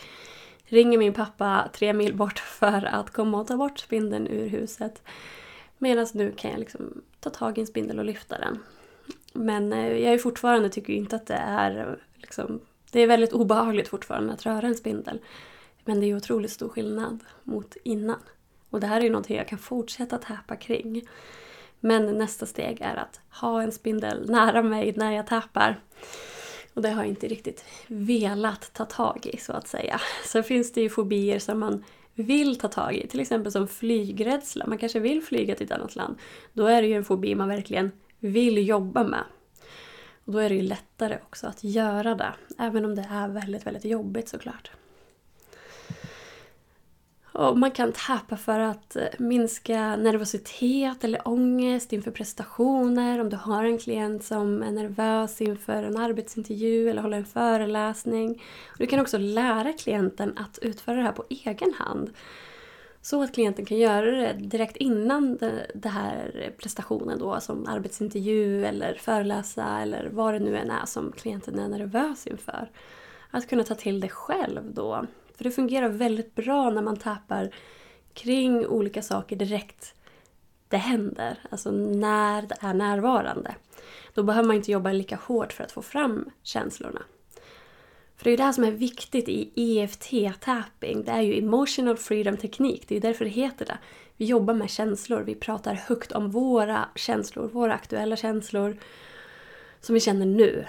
ringer 0.66 0.98
min 0.98 1.14
pappa 1.14 1.70
tre 1.74 1.94
mil 1.94 2.16
bort 2.16 2.40
för 2.60 2.86
att 2.86 3.10
komma 3.10 3.40
och 3.42 3.48
ta 3.48 3.58
bort 3.58 3.80
spindeln 3.80 4.28
ur 4.28 4.48
huset. 4.48 5.02
Medan 5.78 6.08
nu 6.14 6.32
kan 6.32 6.52
jag 6.52 6.60
liksom 6.60 7.02
ta 7.20 7.30
tag 7.30 7.58
i 7.58 7.62
en 7.62 7.68
spindel 7.68 8.00
och 8.00 8.06
lyfta 8.06 8.38
den. 8.38 8.60
Men 9.34 9.74
eh, 9.74 9.98
jag 9.98 10.14
är 10.14 10.18
fortfarande 10.18 10.70
tycker 10.70 10.94
inte 10.94 11.16
att 11.16 11.28
det 11.28 11.42
är 11.48 12.00
liksom, 12.16 12.60
Det 12.92 13.00
är 13.00 13.08
väldigt 13.08 13.34
obehagligt 13.34 13.88
fortfarande 13.88 14.34
att 14.34 14.46
röra 14.46 14.68
en 14.68 14.76
spindel. 14.76 15.20
Men 15.86 16.00
det 16.00 16.06
är 16.06 16.16
otroligt 16.16 16.52
stor 16.52 16.70
skillnad 16.70 17.20
mot 17.44 17.78
innan. 17.84 18.20
Och 18.70 18.80
det 18.80 18.88
här 18.88 19.00
är 19.00 19.04
ju 19.04 19.10
någonting 19.10 19.38
jag 19.38 19.48
kan 19.48 19.60
fortsätta 19.60 20.18
täpa 20.18 20.56
kring. 20.56 21.08
Men 21.84 22.18
nästa 22.18 22.46
steg 22.46 22.82
är 22.82 22.96
att 22.96 23.20
ha 23.42 23.62
en 23.62 23.72
spindel 23.72 24.30
nära 24.30 24.62
mig 24.62 24.94
när 24.98 25.12
jag 25.12 25.28
tappar. 25.28 25.80
Och 26.74 26.82
det 26.82 26.90
har 26.90 27.02
jag 27.02 27.10
inte 27.10 27.28
riktigt 27.28 27.66
velat 27.88 28.74
ta 28.74 28.86
tag 28.86 29.26
i 29.26 29.38
så 29.38 29.54
att 29.54 29.68
säga. 29.68 30.02
Sen 30.26 30.44
finns 30.44 30.74
det 30.74 30.82
ju 30.82 30.90
fobier 30.90 31.40
som 31.40 31.60
man 31.60 31.84
vill 32.14 32.60
ta 32.60 32.68
tag 32.68 32.96
i. 32.96 33.08
Till 33.08 33.20
exempel 33.20 33.52
som 33.52 33.68
flygrädsla. 33.68 34.66
Man 34.68 34.78
kanske 34.78 35.00
vill 35.00 35.24
flyga 35.24 35.56
till 35.56 35.66
ett 35.66 35.72
annat 35.72 35.96
land. 35.96 36.18
Då 36.54 36.66
är 36.66 36.82
det 36.82 36.88
ju 36.88 36.94
en 36.94 37.06
fobi 37.06 37.36
man 37.36 37.48
verkligen 37.48 37.92
vill 38.20 38.68
jobba 38.68 39.04
med. 39.04 39.24
Och 40.26 40.34
då 40.34 40.40
är 40.40 40.50
det 40.50 40.56
ju 40.56 40.62
lättare 40.62 41.18
också 41.24 41.48
att 41.48 41.64
göra 41.64 42.16
det. 42.16 42.34
Även 42.60 42.86
om 42.86 42.96
det 42.96 43.08
är 43.12 43.28
väldigt, 43.28 43.66
väldigt 43.66 43.86
jobbigt 43.86 44.30
såklart. 44.30 44.72
Och 47.34 47.58
man 47.58 47.72
kan 47.72 47.92
tappa 47.92 48.38
för 48.38 48.60
att 48.60 48.96
eh, 48.96 49.04
minska 49.20 49.96
nervositet 49.96 51.04
eller 51.04 51.28
ångest 51.28 51.94
inför 51.94 52.12
prestationer. 52.12 53.22
Om 53.22 53.30
du 53.30 53.36
har 53.36 53.64
en 53.64 53.78
klient 53.78 54.24
som 54.24 54.64
är 54.64 54.72
nervös 54.72 55.42
inför 55.42 55.84
en 55.84 55.98
arbetsintervju 55.98 56.90
eller 56.90 57.02
håller 57.02 57.18
en 57.18 57.26
föreläsning. 57.26 58.44
Du 58.78 58.86
kan 58.86 59.00
också 59.00 59.18
lära 59.18 59.74
klienten 59.74 60.38
att 60.38 60.60
utföra 60.62 60.96
det 60.96 61.04
här 61.04 61.12
på 61.12 61.26
egen 61.30 61.74
hand. 61.74 62.14
Så 63.02 63.24
att 63.24 63.34
klienten 63.34 63.66
kan 63.66 63.78
göra 63.78 64.12
det 64.12 64.34
direkt 64.34 64.78
innan 64.78 65.38
den 65.74 65.92
här 65.92 66.54
prestationen 66.58 67.20
då 67.20 67.40
som 67.40 67.68
arbetsintervju 67.68 68.66
eller 68.66 68.94
föreläsa 68.94 69.80
eller 69.80 70.10
vad 70.12 70.34
det 70.34 70.40
nu 70.40 70.58
än 70.58 70.72
är 70.72 70.86
som 70.86 71.12
klienten 71.12 71.60
är 71.60 71.68
nervös 71.68 72.28
inför. 72.28 72.72
Att 73.32 73.50
kunna 73.50 73.64
ta 73.64 73.76
till 73.76 74.00
det 74.00 74.10
själv 74.10 74.74
då. 74.74 75.06
För 75.42 75.50
det 75.50 75.56
fungerar 75.56 75.90
väldigt 75.90 76.36
bra 76.36 76.70
när 76.70 76.82
man 76.82 76.98
tappar 76.98 77.56
kring 78.14 78.68
olika 78.68 79.02
saker 79.02 79.36
direkt 79.36 79.94
det 80.68 80.78
händer. 80.78 81.40
Alltså 81.50 81.72
när 81.72 82.42
det 82.42 82.56
är 82.60 82.74
närvarande. 82.74 83.56
Då 84.14 84.24
behöver 84.24 84.48
man 84.48 84.56
inte 84.56 84.72
jobba 84.72 84.92
lika 84.92 85.16
hårt 85.16 85.54
för 85.54 85.64
att 85.64 85.72
få 85.72 85.82
fram 85.82 86.30
känslorna. 86.44 87.02
För 88.18 88.24
det 88.24 88.30
är 88.30 88.32
ju 88.32 88.38
det 88.38 88.44
här 88.44 88.52
som 88.52 88.64
är 88.64 88.72
viktigt 88.72 89.30
i 89.30 89.52
EFT-tapping. 89.56 91.04
Det 91.06 91.12
är 91.12 91.22
ju 91.22 91.38
emotional 91.38 91.98
freedom 91.98 92.38
teknik. 92.38 92.88
Det 92.88 92.94
är 92.94 92.98
ju 92.98 93.02
därför 93.02 93.26
det 93.26 93.32
heter 93.32 93.66
det. 93.66 93.78
Vi 94.18 94.26
jobbar 94.26 94.54
med 94.54 94.70
känslor. 94.70 95.22
Vi 95.22 95.36
pratar 95.36 95.74
högt 95.74 96.12
om 96.12 96.32
våra 96.32 96.90
känslor, 96.96 97.48
våra 97.48 97.74
aktuella 97.74 98.16
känslor 98.16 98.78
som 99.80 99.94
vi 99.94 100.00
känner 100.00 100.26
nu. 100.26 100.66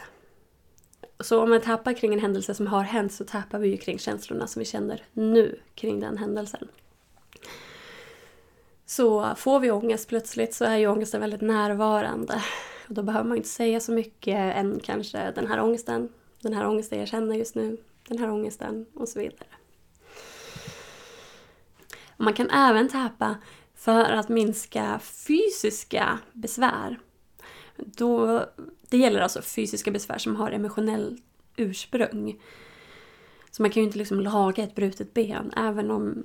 Så 1.22 1.42
om 1.42 1.50
man 1.50 1.60
tappar 1.60 1.92
kring 1.92 2.12
en 2.12 2.20
händelse 2.20 2.54
som 2.54 2.66
har 2.66 2.82
hänt 2.82 3.12
så 3.12 3.24
tappar 3.24 3.58
vi 3.58 3.68
ju 3.68 3.76
kring 3.76 3.98
känslorna 3.98 4.46
som 4.46 4.60
vi 4.60 4.66
känner 4.66 5.04
nu 5.12 5.60
kring 5.74 6.00
den 6.00 6.18
händelsen. 6.18 6.68
Så 8.86 9.34
får 9.36 9.60
vi 9.60 9.70
ångest 9.70 10.08
plötsligt 10.08 10.54
så 10.54 10.64
är 10.64 10.76
ju 10.76 10.86
ångesten 10.86 11.20
väldigt 11.20 11.40
närvarande. 11.40 12.42
Och 12.88 12.94
då 12.94 13.02
behöver 13.02 13.28
man 13.28 13.36
inte 13.36 13.48
säga 13.48 13.80
så 13.80 13.92
mycket 13.92 14.56
än 14.56 14.80
kanske 14.80 15.32
den 15.34 15.46
här 15.46 15.60
ångesten, 15.60 16.08
den 16.40 16.54
här 16.54 16.66
ångesten 16.66 16.98
jag 16.98 17.08
känner 17.08 17.34
just 17.34 17.54
nu, 17.54 17.76
den 18.08 18.18
här 18.18 18.30
ångesten 18.30 18.86
och 18.94 19.08
så 19.08 19.18
vidare. 19.18 19.46
Man 22.16 22.34
kan 22.34 22.50
även 22.50 22.88
tappa 22.88 23.36
för 23.74 24.04
att 24.04 24.28
minska 24.28 24.98
fysiska 24.98 26.18
besvär. 26.32 27.00
Då, 27.76 28.44
det 28.92 28.98
gäller 28.98 29.20
alltså 29.20 29.42
fysiska 29.42 29.90
besvär 29.90 30.18
som 30.18 30.36
har 30.36 30.50
emotionellt 30.50 31.22
ursprung. 31.56 32.40
Så 33.50 33.62
man 33.62 33.70
kan 33.70 33.82
ju 33.82 33.86
inte 33.86 33.98
liksom 33.98 34.20
laga 34.20 34.62
ett 34.62 34.74
brutet 34.74 35.14
ben 35.14 35.52
även 35.56 35.90
om, 35.90 36.24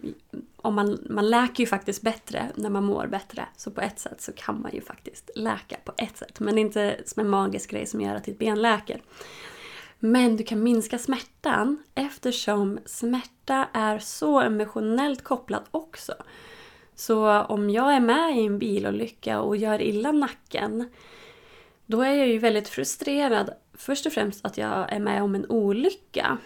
om 0.56 0.76
man, 0.76 1.00
man 1.10 1.30
läker 1.30 1.64
ju 1.64 1.68
faktiskt 1.68 2.02
bättre 2.02 2.52
när 2.56 2.70
man 2.70 2.84
mår 2.84 3.08
bättre. 3.08 3.46
Så 3.58 3.72
på 3.72 3.82
ett 3.82 4.00
sätt 4.00 4.22
så 4.22 4.32
kan 4.32 4.62
man 4.62 4.72
ju 4.74 4.82
faktiskt 4.82 5.30
läka 5.36 5.78
på 5.86 5.94
ett 5.98 6.18
sätt. 6.18 6.40
Men 6.40 6.56
det 6.56 6.62
är 6.62 6.66
inte 6.66 6.98
som 7.06 7.22
en 7.22 7.30
magisk 7.30 7.70
grej 7.70 7.86
som 7.86 8.02
gör 8.02 8.16
att 8.16 8.24
ditt 8.24 8.40
ben 8.40 8.62
läker. 8.62 9.02
Men 10.00 10.38
du 10.38 10.44
kan 10.44 10.64
minska 10.64 10.98
smärtan 10.98 11.84
eftersom 11.96 12.80
smärta 12.86 13.68
är 13.74 14.00
så 14.00 14.40
emotionellt 14.40 15.24
kopplad 15.24 15.64
också. 15.72 16.14
Så 16.96 17.42
om 17.42 17.70
jag 17.70 17.96
är 17.96 18.00
med 18.00 18.38
i 18.38 18.46
en 18.46 18.60
bilolycka 18.60 19.42
och 19.42 19.58
gör 19.58 19.82
illa 19.82 20.12
nacken 20.12 20.90
då 21.88 22.02
är 22.02 22.14
jag 22.14 22.28
ju 22.28 22.38
väldigt 22.38 22.68
frustrerad. 22.68 23.50
Först 23.74 24.06
och 24.06 24.14
främst 24.14 24.46
att 24.46 24.58
jag 24.58 24.94
är 24.94 25.00
med 25.00 25.24
om 25.24 25.36
en 25.36 25.46
olycka. 25.50 26.38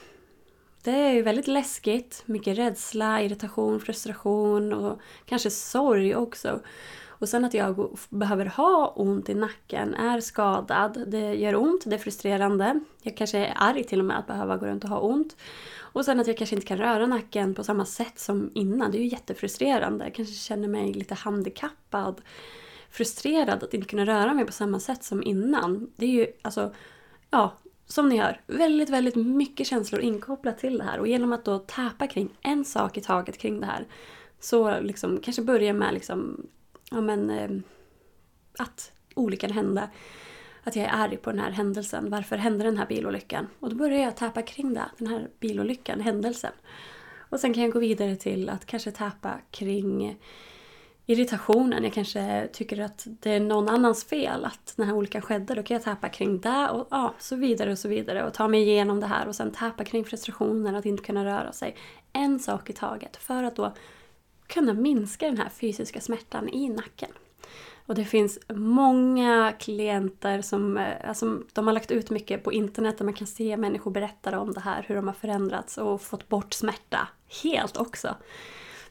Det 0.84 0.92
är 0.92 1.12
ju 1.14 1.22
väldigt 1.22 1.48
läskigt. 1.48 2.24
Mycket 2.26 2.58
rädsla, 2.58 3.22
irritation, 3.22 3.80
frustration 3.80 4.74
och 4.74 5.00
kanske 5.26 5.50
sorg 5.50 6.16
också. 6.16 6.60
Och 7.08 7.30
sen 7.30 7.46
att 7.46 7.54
jag 7.54 7.98
behöver 8.10 8.46
ha 8.46 8.94
ont 8.96 9.30
i 9.30 9.34
nacken, 9.34 9.94
är 9.94 10.20
skadad. 10.20 11.04
Det 11.08 11.34
gör 11.34 11.56
ont, 11.56 11.84
det 11.86 11.96
är 11.96 12.00
frustrerande. 12.00 12.80
Jag 13.02 13.18
kanske 13.18 13.38
är 13.38 13.54
arg 13.56 13.84
till 13.84 14.00
och 14.00 14.06
med 14.06 14.20
att 14.20 14.28
behöva 14.28 14.58
gå 14.58 14.66
runt 14.66 14.84
och 14.84 14.90
ha 14.90 15.00
ont. 15.00 15.36
Och 15.78 16.06
sen 16.06 16.20
att 16.20 16.28
jag 16.28 16.38
kanske 16.38 16.56
inte 16.56 16.68
kan 16.68 16.78
röra 16.78 17.08
nacken 17.08 17.56
på 17.56 17.64
samma 17.64 17.86
sätt 17.86 18.20
som 18.20 18.52
innan. 18.54 18.92
Det 18.92 18.98
är 18.98 19.02
ju 19.02 19.08
jättefrustrerande. 19.08 20.06
Jag 20.06 20.14
kanske 20.14 20.34
känner 20.34 20.68
mig 20.68 20.94
lite 20.94 21.14
handikappad 21.14 22.22
frustrerad 22.92 23.64
att 23.64 23.74
inte 23.74 23.88
kunna 23.88 24.06
röra 24.06 24.34
mig 24.34 24.46
på 24.46 24.52
samma 24.52 24.80
sätt 24.80 25.04
som 25.04 25.24
innan. 25.24 25.92
Det 25.96 26.06
är 26.06 26.10
ju 26.10 26.28
alltså, 26.42 26.74
ja, 27.30 27.58
som 27.86 28.10
ni 28.10 28.18
hör, 28.18 28.42
väldigt, 28.48 28.90
väldigt 28.90 29.16
mycket 29.16 29.68
känslor 29.68 30.02
inkopplat 30.02 30.58
till 30.58 30.78
det 30.78 30.84
här. 30.84 31.00
Och 31.00 31.08
genom 31.08 31.34
att 31.34 31.46
då 31.46 31.60
täpa 31.60 32.08
kring 32.08 32.30
en 32.42 32.66
sak 32.66 32.98
i 32.98 33.02
taget 33.02 33.38
kring 33.38 33.60
det 33.60 33.66
här 33.66 33.88
så 34.40 34.80
liksom 34.80 35.20
kanske 35.24 35.42
börja 35.42 35.74
med 35.74 35.94
liksom, 35.94 36.48
ja 36.92 37.02
men, 37.02 37.30
eh, 37.30 37.50
att 38.58 38.92
olyckan 39.16 39.52
hände. 39.52 39.90
Att 40.64 40.76
jag 40.76 40.86
är 40.86 40.94
arg 40.94 41.18
på 41.18 41.32
den 41.32 41.40
här 41.40 41.52
händelsen. 41.52 42.10
Varför 42.10 42.38
hände 42.38 42.64
den 42.64 42.78
här 42.78 42.86
bilolyckan? 42.86 43.48
Och 43.60 43.70
då 43.70 43.76
börjar 43.76 44.00
jag 44.00 44.18
täpa 44.18 44.42
kring 44.42 44.74
det, 44.74 44.86
den 44.98 45.08
här 45.08 45.30
bilolyckan, 45.40 46.02
händelsen. 46.02 46.52
Och 47.30 47.40
sen 47.40 47.54
kan 47.54 47.64
jag 47.64 47.72
gå 47.72 47.80
vidare 47.80 48.16
till 48.16 48.50
att 48.50 48.66
kanske 48.66 48.92
täpa 48.92 49.34
kring 49.52 50.20
irritationen. 51.06 51.84
Jag 51.84 51.94
kanske 51.94 52.48
tycker 52.54 52.82
att 52.82 53.08
det 53.20 53.32
är 53.32 53.40
någon 53.40 53.70
annans 53.70 54.04
fel 54.04 54.46
att 54.46 54.74
den 54.76 54.88
här 54.88 54.96
olyckan 54.96 55.22
skedde. 55.22 55.56
Då 55.56 55.64
kan 55.64 55.76
jag 55.76 55.84
tappa 55.84 56.10
kring 56.10 56.40
det 56.40 56.70
och 56.70 56.88
ja, 56.92 57.14
så 57.20 57.36
vidare 57.36 57.72
och 57.72 57.78
så 57.78 57.88
vidare. 57.88 58.28
Och 58.28 58.34
ta 58.34 58.48
mig 58.48 58.62
igenom 58.62 59.00
det 59.00 59.08
här 59.08 59.28
och 59.28 59.36
sen 59.36 59.52
tappa 59.52 59.84
kring 59.84 60.06
frustrationen 60.06 60.76
att 60.76 60.86
inte 60.86 61.04
kunna 61.04 61.26
röra 61.26 61.52
sig. 61.52 61.76
En 62.14 62.40
sak 62.40 62.70
i 62.70 62.74
taget 62.74 63.18
för 63.18 63.44
att 63.44 63.56
då 63.56 63.74
kunna 64.48 64.74
minska 64.74 65.26
den 65.26 65.38
här 65.38 65.50
fysiska 65.50 66.02
smärtan 66.02 66.50
i 66.50 66.70
nacken. 66.70 67.12
Och 67.86 67.96
det 67.96 68.06
finns 68.06 68.40
många 68.54 69.54
klienter 69.60 70.42
som 70.42 70.78
eh, 70.78 71.10
alltså, 71.10 71.40
de 71.54 71.68
har 71.68 71.74
lagt 71.74 71.92
ut 71.92 72.10
mycket 72.10 72.44
på 72.44 72.54
internet 72.54 72.98
där 72.98 73.06
man 73.06 73.14
kan 73.14 73.28
se 73.28 73.58
människor 73.58 73.92
berätta 73.92 74.40
om 74.40 74.54
det 74.54 74.60
här, 74.60 74.86
hur 74.88 74.96
de 74.96 75.08
har 75.08 75.14
förändrats 75.14 75.78
och 75.78 76.02
fått 76.02 76.30
bort 76.30 76.54
smärta 76.54 77.08
helt 77.44 77.78
också. 77.78 78.16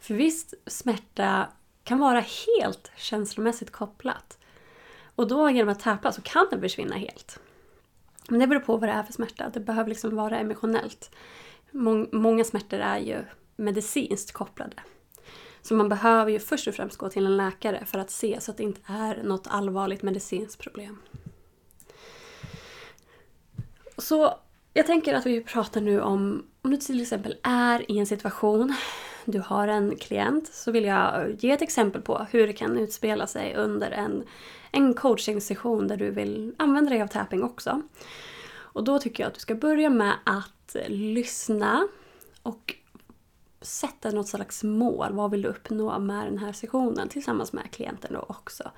För 0.00 0.14
visst, 0.14 0.54
smärta 0.66 1.48
kan 1.84 1.98
vara 1.98 2.20
helt 2.20 2.90
känslomässigt 2.96 3.70
kopplat. 3.70 4.38
Och 5.14 5.28
då 5.28 5.50
genom 5.50 5.68
att 5.68 5.80
täpa 5.80 6.12
så 6.12 6.22
kan 6.22 6.46
den 6.50 6.60
försvinna 6.60 6.96
helt. 6.96 7.40
Men 8.28 8.40
det 8.40 8.46
beror 8.46 8.60
på 8.60 8.76
vad 8.76 8.88
det 8.88 8.92
är 8.92 9.02
för 9.02 9.12
smärta. 9.12 9.50
Det 9.54 9.60
behöver 9.60 9.88
liksom 9.88 10.16
vara 10.16 10.38
emotionellt. 10.38 11.10
Många 12.12 12.44
smärtor 12.44 12.78
är 12.78 12.98
ju 12.98 13.24
medicinskt 13.56 14.32
kopplade. 14.32 14.76
Så 15.62 15.74
man 15.74 15.88
behöver 15.88 16.30
ju 16.30 16.38
först 16.38 16.68
och 16.68 16.74
främst 16.74 16.96
gå 16.96 17.08
till 17.08 17.26
en 17.26 17.36
läkare 17.36 17.84
för 17.86 17.98
att 17.98 18.10
se 18.10 18.40
så 18.40 18.50
att 18.50 18.56
det 18.56 18.62
inte 18.62 18.80
är 18.86 19.22
något 19.22 19.46
allvarligt 19.46 20.02
medicinskt 20.02 20.62
problem. 20.62 21.02
Så 23.98 24.34
jag 24.72 24.86
tänker 24.86 25.14
att 25.14 25.26
vi 25.26 25.40
pratar 25.40 25.80
nu 25.80 26.00
om 26.00 26.46
om 26.62 26.70
du 26.70 26.76
till 26.76 27.02
exempel 27.02 27.36
är 27.42 27.90
i 27.90 27.98
en 27.98 28.06
situation 28.06 28.74
du 29.24 29.38
har 29.38 29.68
en 29.68 29.96
klient 29.96 30.46
så 30.52 30.72
vill 30.72 30.84
jag 30.84 31.36
ge 31.38 31.50
ett 31.50 31.62
exempel 31.62 32.02
på 32.02 32.26
hur 32.30 32.46
det 32.46 32.52
kan 32.52 32.78
utspela 32.78 33.26
sig 33.26 33.54
under 33.54 33.90
en, 33.90 34.24
en 34.70 34.94
coaching-session 34.94 35.88
där 35.88 35.96
du 35.96 36.10
vill 36.10 36.54
använda 36.58 36.90
dig 36.90 37.02
av 37.02 37.06
tapping 37.06 37.42
också. 37.42 37.82
Och 38.52 38.84
då 38.84 38.98
tycker 38.98 39.22
jag 39.22 39.28
att 39.28 39.34
du 39.34 39.40
ska 39.40 39.54
börja 39.54 39.90
med 39.90 40.14
att 40.24 40.76
lyssna 40.88 41.88
och 42.42 42.74
sätta 43.60 44.10
något 44.10 44.28
slags 44.28 44.64
mål. 44.64 45.12
Vad 45.12 45.30
vill 45.30 45.42
du 45.42 45.48
uppnå 45.48 45.98
med 45.98 46.26
den 46.26 46.38
här 46.38 46.52
sessionen 46.52 47.08
tillsammans 47.08 47.52
med 47.52 47.70
klienten 47.70 48.12
då 48.12 48.24
också. 48.28 48.70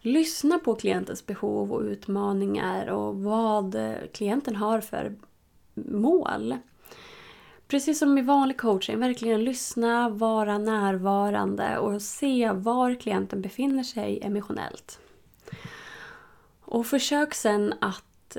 Lyssna 0.00 0.58
på 0.58 0.74
klientens 0.74 1.26
behov 1.26 1.72
och 1.72 1.82
utmaningar 1.82 2.86
och 2.86 3.16
vad 3.16 3.76
klienten 4.12 4.56
har 4.56 4.80
för 4.80 5.14
mål. 5.74 6.54
Precis 7.74 7.98
som 7.98 8.18
i 8.18 8.22
vanlig 8.22 8.56
coaching, 8.56 8.98
verkligen 8.98 9.44
lyssna, 9.44 10.08
vara 10.08 10.58
närvarande 10.58 11.78
och 11.78 12.02
se 12.02 12.52
var 12.52 12.94
klienten 12.94 13.40
befinner 13.42 13.82
sig 13.82 14.20
emotionellt. 14.22 14.98
Och 16.60 16.86
försök 16.86 17.34
sen 17.34 17.74
att 17.80 18.36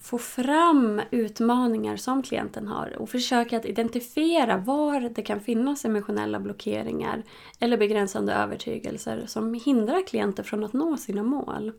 få 0.00 0.18
fram 0.18 1.00
utmaningar 1.10 1.96
som 1.96 2.22
klienten 2.22 2.66
har 2.66 2.96
och 2.98 3.08
försök 3.10 3.52
att 3.52 3.64
identifiera 3.64 4.56
var 4.56 5.00
det 5.00 5.22
kan 5.22 5.40
finnas 5.40 5.84
emotionella 5.84 6.40
blockeringar 6.40 7.22
eller 7.60 7.76
begränsande 7.76 8.32
övertygelser 8.32 9.24
som 9.26 9.54
hindrar 9.54 10.06
klienter 10.06 10.42
från 10.42 10.64
att 10.64 10.72
nå 10.72 10.96
sina 10.96 11.22
mål. 11.22 11.72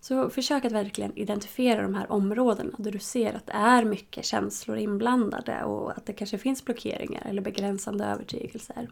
Så 0.00 0.30
försök 0.30 0.64
att 0.64 0.72
verkligen 0.72 1.18
identifiera 1.18 1.82
de 1.82 1.94
här 1.94 2.12
områdena 2.12 2.72
där 2.78 2.90
du 2.90 2.98
ser 2.98 3.34
att 3.34 3.46
det 3.46 3.52
är 3.52 3.84
mycket 3.84 4.24
känslor 4.24 4.76
inblandade 4.76 5.64
och 5.64 5.90
att 5.90 6.06
det 6.06 6.12
kanske 6.12 6.38
finns 6.38 6.64
blockeringar 6.64 7.26
eller 7.26 7.42
begränsande 7.42 8.04
övertygelser. 8.04 8.88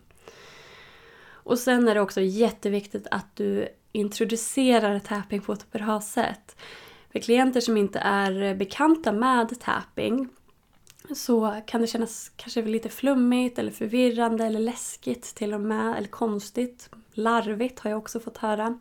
Och 1.48 1.58
sen 1.58 1.88
är 1.88 1.94
det 1.94 2.00
också 2.00 2.20
jätteviktigt 2.20 3.06
att 3.10 3.36
du 3.36 3.68
introducerar 3.92 4.98
tapping 4.98 5.40
på 5.40 5.52
ett 5.52 5.72
bra 5.72 6.00
sätt. 6.00 6.56
För 7.12 7.18
klienter 7.18 7.60
som 7.60 7.76
inte 7.76 7.98
är 7.98 8.54
bekanta 8.54 9.12
med 9.12 9.60
tapping 9.60 10.28
så 11.14 11.60
kan 11.66 11.80
det 11.80 11.86
kännas 11.86 12.32
kanske 12.36 12.62
lite 12.62 12.88
flummigt 12.88 13.58
eller 13.58 13.70
förvirrande 13.70 14.44
eller 14.44 14.60
läskigt 14.60 15.22
till 15.34 15.54
och 15.54 15.60
med. 15.60 15.96
Eller 15.96 16.08
konstigt. 16.08 16.90
Larvigt 17.12 17.78
har 17.78 17.90
jag 17.90 17.98
också 17.98 18.20
fått 18.20 18.36
höra. 18.36 18.78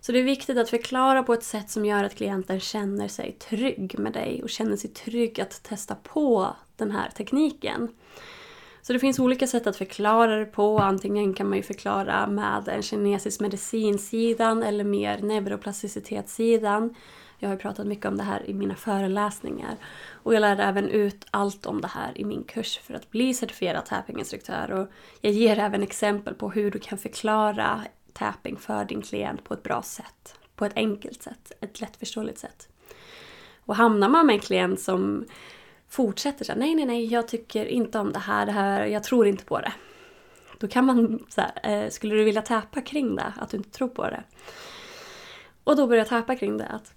Så 0.00 0.12
det 0.12 0.18
är 0.18 0.22
viktigt 0.22 0.58
att 0.58 0.70
förklara 0.70 1.22
på 1.22 1.34
ett 1.34 1.44
sätt 1.44 1.70
som 1.70 1.84
gör 1.84 2.04
att 2.04 2.14
klienten 2.14 2.60
känner 2.60 3.08
sig 3.08 3.32
trygg 3.32 3.98
med 3.98 4.12
dig 4.12 4.42
och 4.42 4.50
känner 4.50 4.76
sig 4.76 4.90
trygg 4.90 5.40
att 5.40 5.62
testa 5.62 5.94
på 5.94 6.56
den 6.76 6.90
här 6.90 7.10
tekniken. 7.10 7.88
Så 8.82 8.92
det 8.92 8.98
finns 8.98 9.18
olika 9.18 9.46
sätt 9.46 9.66
att 9.66 9.76
förklara 9.76 10.36
det 10.36 10.44
på. 10.44 10.78
Antingen 10.78 11.34
kan 11.34 11.48
man 11.48 11.56
ju 11.56 11.62
förklara 11.62 12.26
med 12.26 12.68
en 12.68 12.82
kinesisk 12.82 13.40
medicinsidan 13.40 14.62
eller 14.62 14.84
mer 14.84 15.18
neuroplasticitetssidan. 15.18 16.94
Jag 17.38 17.48
har 17.48 17.56
pratat 17.56 17.86
mycket 17.86 18.06
om 18.06 18.16
det 18.16 18.22
här 18.22 18.50
i 18.50 18.54
mina 18.54 18.74
föreläsningar. 18.74 19.76
Och 20.10 20.34
jag 20.34 20.40
lär 20.40 20.58
även 20.58 20.88
ut 20.88 21.26
allt 21.30 21.66
om 21.66 21.80
det 21.80 21.88
här 21.88 22.12
i 22.14 22.24
min 22.24 22.44
kurs 22.44 22.78
för 22.78 22.94
att 22.94 23.10
bli 23.10 23.34
certifierad 23.34 23.86
tappinginstruktör. 23.86 24.70
Och 24.70 24.88
jag 25.20 25.32
ger 25.32 25.58
även 25.58 25.82
exempel 25.82 26.34
på 26.34 26.50
hur 26.50 26.70
du 26.70 26.78
kan 26.78 26.98
förklara 26.98 27.84
tapping 28.20 28.56
för 28.56 28.84
din 28.84 29.02
klient 29.02 29.44
på 29.44 29.54
ett 29.54 29.62
bra 29.62 29.82
sätt. 29.82 30.34
På 30.56 30.64
ett 30.64 30.72
enkelt 30.76 31.22
sätt, 31.22 31.52
ett 31.60 31.80
lättförståeligt 31.80 32.38
sätt. 32.38 32.68
Och 33.64 33.76
hamnar 33.76 34.08
man 34.08 34.26
med 34.26 34.34
en 34.34 34.40
klient 34.40 34.80
som 34.80 35.24
fortsätter 35.88 36.44
så 36.44 36.54
nej, 36.54 36.74
nej, 36.74 36.84
nej, 36.84 37.06
jag 37.06 37.28
tycker 37.28 37.64
inte 37.66 37.98
om 37.98 38.12
det 38.12 38.18
här, 38.18 38.46
det 38.46 38.52
här, 38.52 38.86
jag 38.86 39.04
tror 39.04 39.26
inte 39.26 39.44
på 39.44 39.60
det. 39.60 39.72
Då 40.58 40.68
kan 40.68 40.84
man 40.86 41.26
så 41.28 41.40
här, 41.40 41.84
eh, 41.84 41.90
skulle 41.90 42.14
du 42.14 42.24
vilja 42.24 42.42
täpa 42.42 42.80
kring 42.80 43.16
det, 43.16 43.32
att 43.36 43.50
du 43.50 43.56
inte 43.56 43.70
tror 43.70 43.88
på 43.88 44.02
det? 44.02 44.22
Och 45.64 45.76
då 45.76 45.86
börjar 45.86 46.00
jag 46.00 46.08
täpa 46.08 46.36
kring 46.36 46.56
det, 46.56 46.66
att 46.66 46.94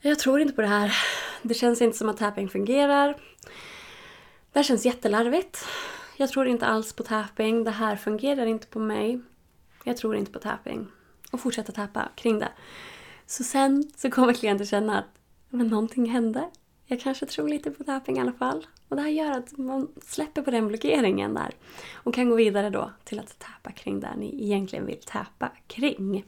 jag 0.00 0.18
tror 0.18 0.40
inte 0.40 0.54
på 0.54 0.60
det 0.60 0.66
här. 0.66 0.92
Det 1.42 1.54
känns 1.54 1.82
inte 1.82 1.98
som 1.98 2.08
att 2.08 2.16
tapping 2.16 2.48
fungerar. 2.48 3.16
Det 4.52 4.58
här 4.58 4.62
känns 4.62 4.86
jättelarvigt. 4.86 5.66
Jag 6.16 6.28
tror 6.28 6.46
inte 6.46 6.66
alls 6.66 6.92
på 6.92 7.02
tapping. 7.02 7.64
Det 7.64 7.70
här 7.70 7.96
fungerar 7.96 8.46
inte 8.46 8.66
på 8.66 8.78
mig. 8.78 9.20
Jag 9.84 9.96
tror 9.96 10.16
inte 10.16 10.32
på 10.32 10.38
tapping. 10.38 10.86
Och 11.30 11.40
fortsätta 11.40 11.72
tappa 11.72 12.08
kring 12.14 12.38
det. 12.38 12.52
Så 13.26 13.44
sen 13.44 13.90
så 13.96 14.10
kommer 14.10 14.32
klienten 14.32 14.66
känna 14.66 14.98
att 14.98 15.20
men 15.48 15.68
någonting 15.68 16.10
hände. 16.10 16.50
Jag 16.86 17.00
kanske 17.00 17.26
tror 17.26 17.48
lite 17.48 17.70
på 17.70 17.84
tapping 17.84 18.16
i 18.16 18.20
alla 18.20 18.32
fall. 18.32 18.66
Och 18.88 18.96
det 18.96 19.02
här 19.02 19.08
gör 19.08 19.30
att 19.30 19.58
man 19.58 19.88
släpper 20.02 20.42
på 20.42 20.50
den 20.50 20.68
blockeringen 20.68 21.34
där. 21.34 21.54
Och 21.94 22.14
kan 22.14 22.30
gå 22.30 22.36
vidare 22.36 22.70
då 22.70 22.90
till 23.04 23.18
att 23.18 23.38
tappa 23.38 23.70
kring 23.70 24.00
där 24.00 24.14
ni 24.16 24.44
egentligen 24.44 24.86
vill 24.86 25.00
tappa 25.06 25.52
kring. 25.66 26.24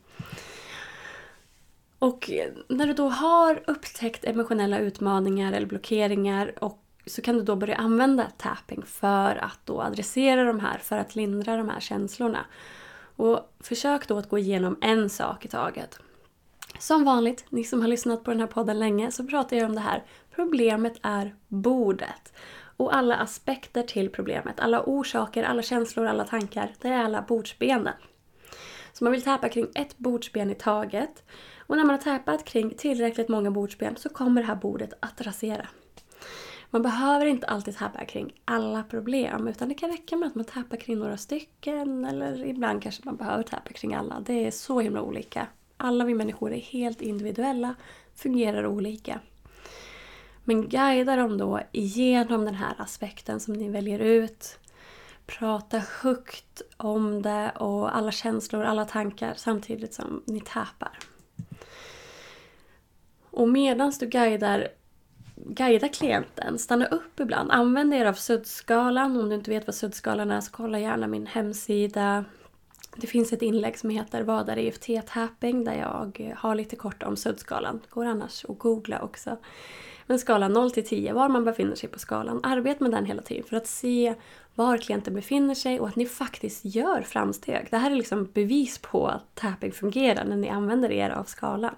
Och 1.99 2.31
när 2.69 2.87
du 2.87 2.93
då 2.93 3.09
har 3.09 3.63
upptäckt 3.67 4.25
emotionella 4.25 4.79
utmaningar 4.79 5.53
eller 5.53 5.67
blockeringar 5.67 6.65
och 6.65 6.79
så 7.07 7.23
kan 7.23 7.35
du 7.35 7.43
då 7.43 7.57
börja 7.57 7.77
använda 7.77 8.27
tapping 8.37 8.83
för 8.87 9.37
att 9.37 9.61
då 9.65 9.83
adressera 9.83 10.45
de 10.45 10.61
här, 10.61 10.79
för 10.79 10.99
att 10.99 11.15
lindra 11.15 11.57
de 11.57 11.69
här 11.69 11.81
känslorna. 11.81 12.47
Och 13.17 13.55
försök 13.61 14.09
då 14.09 14.19
att 14.19 14.29
gå 14.29 14.39
igenom 14.39 14.79
en 14.81 15.11
sak 15.11 15.45
i 15.45 15.49
taget. 15.49 15.99
Som 16.79 17.05
vanligt, 17.05 17.45
ni 17.49 17.65
som 17.65 17.81
har 17.81 17.89
lyssnat 17.89 18.25
på 18.25 18.31
den 18.31 18.41
här 18.41 18.47
podden 18.47 18.79
länge, 18.79 19.11
så 19.11 19.25
pratar 19.25 19.57
jag 19.57 19.69
om 19.69 19.75
det 19.75 19.81
här. 19.81 20.05
Problemet 20.35 20.95
är 21.03 21.35
bordet. 21.49 22.33
Och 22.77 22.95
alla 22.95 23.17
aspekter 23.17 23.83
till 23.83 24.11
problemet, 24.11 24.61
alla 24.61 24.83
orsaker, 24.87 25.43
alla 25.43 25.63
känslor, 25.63 26.07
alla 26.07 26.25
tankar, 26.25 26.75
det 26.81 26.89
är 26.89 27.05
alla 27.05 27.23
bordsbenen. 27.23 27.95
Så 28.93 29.05
man 29.05 29.13
vill 29.13 29.23
täpa 29.23 29.49
kring 29.49 29.69
ett 29.75 29.99
bordsben 29.99 30.51
i 30.51 30.55
taget. 30.55 31.25
Och 31.59 31.77
när 31.77 31.85
man 31.85 31.95
har 31.95 32.03
täpat 32.03 32.45
kring 32.45 32.75
tillräckligt 32.75 33.29
många 33.29 33.51
bordsben 33.51 33.97
så 33.97 34.09
kommer 34.09 34.41
det 34.41 34.47
här 34.47 34.55
bordet 34.55 34.93
att 35.01 35.21
rasera. 35.21 35.69
Man 36.75 36.83
behöver 36.83 37.27
inte 37.27 37.47
alltid 37.47 37.77
tappa 37.77 38.05
kring 38.05 38.41
alla 38.45 38.83
problem 38.83 39.49
utan 39.49 39.69
det 39.69 39.75
kan 39.75 39.91
räcka 39.91 40.17
med 40.17 40.27
att 40.27 40.35
man 40.35 40.45
tappar 40.45 40.77
kring 40.77 40.99
några 40.99 41.17
stycken 41.17 42.05
eller 42.05 42.45
ibland 42.45 42.83
kanske 42.83 43.03
man 43.05 43.17
behöver 43.17 43.43
tappa 43.43 43.73
kring 43.73 43.95
alla. 43.95 44.21
Det 44.21 44.47
är 44.47 44.51
så 44.51 44.81
himla 44.81 45.03
olika. 45.03 45.47
Alla 45.77 46.05
vi 46.05 46.15
människor 46.15 46.53
är 46.53 46.61
helt 46.61 47.03
individuella, 47.03 47.75
fungerar 48.15 48.67
olika. 48.67 49.21
Men 50.45 50.69
guida 50.69 51.17
dem 51.17 51.39
då 51.39 51.61
igenom 51.73 52.45
den 52.45 52.55
här 52.55 52.75
aspekten 52.79 53.41
som 53.41 53.55
ni 53.55 53.69
väljer 53.69 53.99
ut. 53.99 54.59
Prata 55.27 55.79
högt 56.03 56.63
om 56.77 57.23
det 57.23 57.51
och 57.51 57.97
alla 57.97 58.13
känslor, 58.13 58.65
alla 58.65 58.85
tankar 58.85 59.35
samtidigt 59.37 59.95
som 59.95 60.23
ni 60.27 60.41
täpar. 60.41 60.99
Och 63.31 63.49
medan 63.49 63.93
du 64.01 64.07
guidar, 64.07 64.69
Guida 65.45 65.89
klienten, 65.89 66.59
stanna 66.59 66.87
upp 66.87 67.21
ibland. 67.21 67.51
Använd 67.51 67.95
er 67.95 68.05
av 68.05 68.15
suddskalan. 68.15 69.21
Om 69.21 69.29
du 69.29 69.35
inte 69.35 69.51
vet 69.51 69.67
vad 69.67 69.75
suddskalan 69.75 70.31
är 70.31 70.41
så 70.41 70.53
kolla 70.53 70.79
gärna 70.79 71.07
min 71.07 71.27
hemsida. 71.27 72.25
Det 72.97 73.07
finns 73.07 73.33
ett 73.33 73.43
inlägg 73.43 73.79
som 73.79 73.91
heter 73.91 74.23
Vad 74.23 74.49
är 74.49 74.57
EFT-tapping? 74.57 75.65
där 75.65 75.75
jag 75.75 76.35
har 76.39 76.55
lite 76.55 76.77
kort 76.77 77.03
om 77.03 77.17
suddskalan. 77.17 77.81
Går 77.91 78.05
annars 78.05 78.45
att 78.45 78.59
googla 78.59 79.03
också. 79.03 79.37
Men 80.07 80.19
skala 80.19 80.49
0 80.49 80.71
till 80.71 80.87
10, 80.87 81.13
var 81.13 81.29
man 81.29 81.45
befinner 81.45 81.75
sig 81.75 81.89
på 81.89 81.99
skalan. 81.99 82.41
Arbeta 82.43 82.85
med 82.85 82.93
den 82.93 83.07
hela 83.07 83.23
tiden 83.23 83.45
för 83.45 83.57
att 83.57 83.67
se 83.67 84.15
var 84.55 84.79
klienten 84.79 85.15
befinner 85.15 85.55
sig 85.55 85.81
och 85.81 85.89
att 85.89 85.97
ni 85.97 86.07
faktiskt 86.07 86.65
gör 86.65 87.03
framsteg. 87.03 87.69
Det 87.71 87.77
här 87.77 87.91
är 87.91 87.97
liksom 87.97 88.29
bevis 88.35 88.79
på 88.79 89.07
att 89.07 89.35
tapping 89.35 89.73
fungerar 89.73 90.25
när 90.25 90.37
ni 90.37 90.49
använder 90.49 90.93
er 90.93 91.11
av 91.11 91.25
skalan 91.25 91.75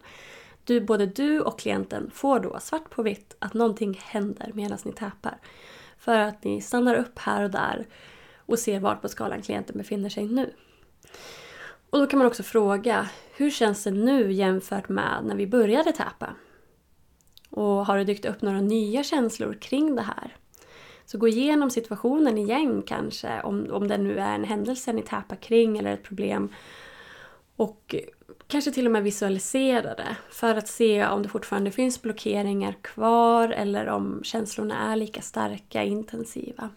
du, 0.64 0.80
både 0.80 1.06
du 1.06 1.40
och 1.40 1.58
klienten 1.58 2.10
får 2.14 2.40
då 2.40 2.60
svart 2.60 2.90
på 2.90 3.02
vitt 3.02 3.36
att 3.38 3.54
någonting 3.54 4.00
händer 4.04 4.50
medan 4.54 4.78
ni 4.84 4.92
täpar. 4.92 5.38
För 5.98 6.18
att 6.18 6.44
ni 6.44 6.60
stannar 6.60 6.94
upp 6.94 7.18
här 7.18 7.44
och 7.44 7.50
där 7.50 7.86
och 8.36 8.58
ser 8.58 8.80
var 8.80 8.94
på 8.94 9.08
skalan 9.08 9.42
klienten 9.42 9.78
befinner 9.78 10.08
sig 10.08 10.26
nu. 10.26 10.52
Och 11.90 11.98
då 11.98 12.06
kan 12.06 12.18
man 12.18 12.28
också 12.28 12.42
fråga, 12.42 13.08
hur 13.36 13.50
känns 13.50 13.84
det 13.84 13.90
nu 13.90 14.32
jämfört 14.32 14.88
med 14.88 15.24
när 15.24 15.36
vi 15.36 15.46
började 15.46 15.92
täpa? 15.92 16.34
Och 17.50 17.86
har 17.86 17.98
det 17.98 18.04
dykt 18.04 18.24
upp 18.24 18.42
några 18.42 18.60
nya 18.60 19.02
känslor 19.02 19.56
kring 19.60 19.96
det 19.96 20.02
här? 20.02 20.36
Så 21.06 21.18
gå 21.18 21.28
igenom 21.28 21.70
situationen 21.70 22.38
igen 22.38 22.82
kanske, 22.82 23.42
om, 23.42 23.66
om 23.70 23.88
det 23.88 23.98
nu 23.98 24.18
är 24.18 24.34
en 24.34 24.44
händelse 24.44 24.92
ni 24.92 25.02
täpar 25.02 25.36
kring 25.36 25.78
eller 25.78 25.92
ett 25.92 26.02
problem. 26.02 26.52
Och 27.56 27.94
kanske 28.46 28.70
till 28.70 28.86
och 28.86 28.92
med 28.92 29.02
visualisera 29.02 29.94
det 29.94 30.16
för 30.30 30.54
att 30.54 30.68
se 30.68 31.06
om 31.06 31.22
det 31.22 31.28
fortfarande 31.28 31.70
finns 31.70 32.02
blockeringar 32.02 32.72
kvar 32.82 33.48
eller 33.48 33.86
om 33.86 34.20
känslorna 34.24 34.92
är 34.92 34.96
lika 34.96 35.22
starka, 35.22 35.84
intensiva. 35.84 36.70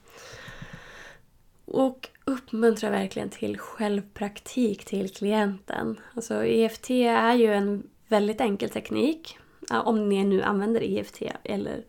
Och 1.66 2.10
uppmuntra 2.26 2.90
verkligen 2.90 3.30
till 3.30 3.58
självpraktik 3.58 4.86
till 4.86 5.14
klienten. 5.14 6.00
Alltså 6.16 6.46
EFT 6.46 6.90
är 6.90 7.34
ju 7.34 7.54
en 7.54 7.90
väldigt 8.08 8.42
enkel 8.42 8.70
teknik. 8.70 9.38
Om 9.70 10.10
ni 10.10 10.24
nu 10.24 10.42
använder 10.42 10.84
EFT 10.84 11.22
eller 11.44 11.86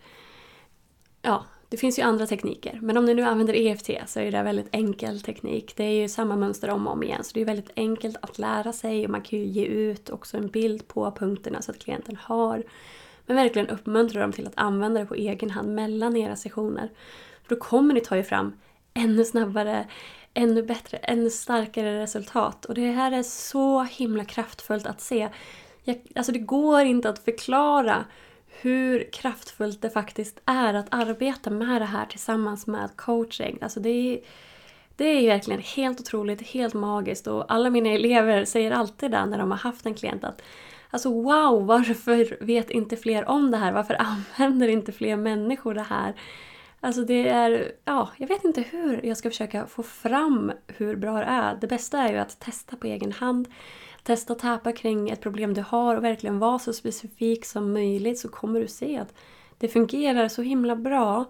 ja, 1.22 1.44
det 1.68 1.76
finns 1.76 1.98
ju 1.98 2.02
andra 2.02 2.26
tekniker, 2.26 2.78
men 2.83 2.96
om 2.96 3.04
ni 3.04 3.14
nu 3.14 3.22
använder 3.22 3.54
EFT 3.54 3.90
så 4.07 4.20
är 4.20 4.33
det 4.33 4.38
en 4.38 4.44
väldigt 4.44 4.68
enkel 4.72 5.20
teknik. 5.20 5.76
Det 5.76 5.85
är 5.85 6.00
ju 6.02 6.09
samma 6.09 6.37
mönster 6.37 6.70
om 6.70 6.87
och 6.87 6.92
om 6.92 7.02
igen, 7.02 7.24
så 7.24 7.31
det 7.35 7.40
är 7.40 7.44
väldigt 7.44 7.70
enkelt 7.76 8.16
att 8.22 8.38
lära 8.38 8.72
sig 8.72 9.04
och 9.04 9.11
man 9.11 9.22
kan 9.22 9.38
ju 9.38 9.44
ge 9.44 9.64
ut 9.64 10.11
också 10.11 10.37
en 10.37 10.48
bild 10.48 10.88
på 10.88 11.11
punkterna 11.11 11.62
så 11.62 11.70
att 11.70 11.78
klienten 11.78 12.16
har. 12.16 12.64
Men 13.26 13.37
verkligen 13.37 13.68
uppmuntra 13.68 14.20
dem 14.20 14.33
till 14.33 14.46
att 14.46 14.52
använda 14.57 15.00
det 15.00 15.07
på 15.07 15.14
egen 15.14 15.50
hand 15.50 15.74
mellan 15.74 16.16
era 16.16 16.37
sessioner. 16.37 16.90
För 17.42 17.54
då 17.54 17.61
kommer 17.61 17.94
ni 17.94 18.00
ta 18.00 18.16
er 18.16 18.22
fram 18.22 18.52
ännu 18.94 19.24
snabbare, 19.24 19.87
ännu 20.35 20.62
bättre, 20.62 20.96
ännu 20.96 21.31
starkare 21.31 22.02
resultat. 22.02 22.64
Och 22.64 22.74
det 22.74 22.90
här 22.90 23.12
är 23.12 23.22
så 23.22 23.83
himla 23.83 24.24
kraftfullt 24.24 24.87
att 24.87 25.00
se. 25.00 25.28
Jag, 25.85 26.00
alltså 26.14 26.33
det 26.33 26.38
går 26.38 26.81
inte 26.81 27.09
att 27.09 27.18
förklara 27.18 28.04
hur 28.60 29.12
kraftfullt 29.12 29.82
det 29.82 29.90
faktiskt 29.90 30.40
är 30.44 30.74
att 30.74 30.86
arbeta 30.90 31.50
med 31.50 31.82
det 31.82 31.86
här 31.86 32.06
tillsammans 32.06 32.66
med 32.66 32.90
coaching. 32.96 33.58
Alltså 33.60 33.80
det 33.80 33.88
är, 33.90 34.20
det 34.96 35.04
är 35.04 35.28
verkligen 35.28 35.60
helt 35.60 36.00
otroligt, 36.00 36.42
helt 36.42 36.74
magiskt 36.74 37.26
och 37.26 37.52
alla 37.52 37.70
mina 37.70 37.88
elever 37.88 38.44
säger 38.44 38.70
alltid 38.70 39.10
det 39.10 39.26
när 39.26 39.38
de 39.38 39.50
har 39.50 39.58
haft 39.58 39.86
en 39.86 39.94
klient 39.94 40.24
att 40.24 40.42
Alltså 40.90 41.22
wow, 41.22 41.66
varför 41.66 42.44
vet 42.44 42.70
inte 42.70 42.96
fler 42.96 43.28
om 43.28 43.50
det 43.50 43.56
här? 43.56 43.72
Varför 43.72 43.96
använder 44.38 44.68
inte 44.68 44.92
fler 44.92 45.16
människor 45.16 45.74
det 45.74 45.82
här? 45.82 46.14
Alltså 46.80 47.04
det 47.04 47.28
är, 47.28 47.72
ja, 47.84 48.08
jag 48.16 48.28
vet 48.28 48.44
inte 48.44 48.60
hur 48.60 49.06
jag 49.06 49.16
ska 49.16 49.30
försöka 49.30 49.66
få 49.66 49.82
fram 49.82 50.52
hur 50.66 50.96
bra 50.96 51.18
det 51.18 51.24
är. 51.24 51.58
Det 51.60 51.66
bästa 51.66 51.98
är 51.98 52.12
ju 52.12 52.18
att 52.18 52.40
testa 52.40 52.76
på 52.76 52.86
egen 52.86 53.12
hand. 53.12 53.48
Testa 54.02 54.32
att 54.32 54.38
täpa 54.38 54.72
kring 54.72 55.11
ett 55.11 55.20
problem 55.20 55.54
du 55.54 55.64
har 55.68 55.96
och 55.96 56.04
verkligen 56.04 56.38
vara 56.38 56.58
så 56.58 56.72
specifik 56.72 57.44
som 57.44 57.72
möjligt 57.72 58.18
så 58.18 58.28
kommer 58.28 58.61
du 58.61 58.68
se 58.68 58.98
att 58.98 59.14
det 59.58 59.68
fungerar 59.68 60.28
så 60.28 60.42
himla 60.42 60.76
bra. 60.76 61.24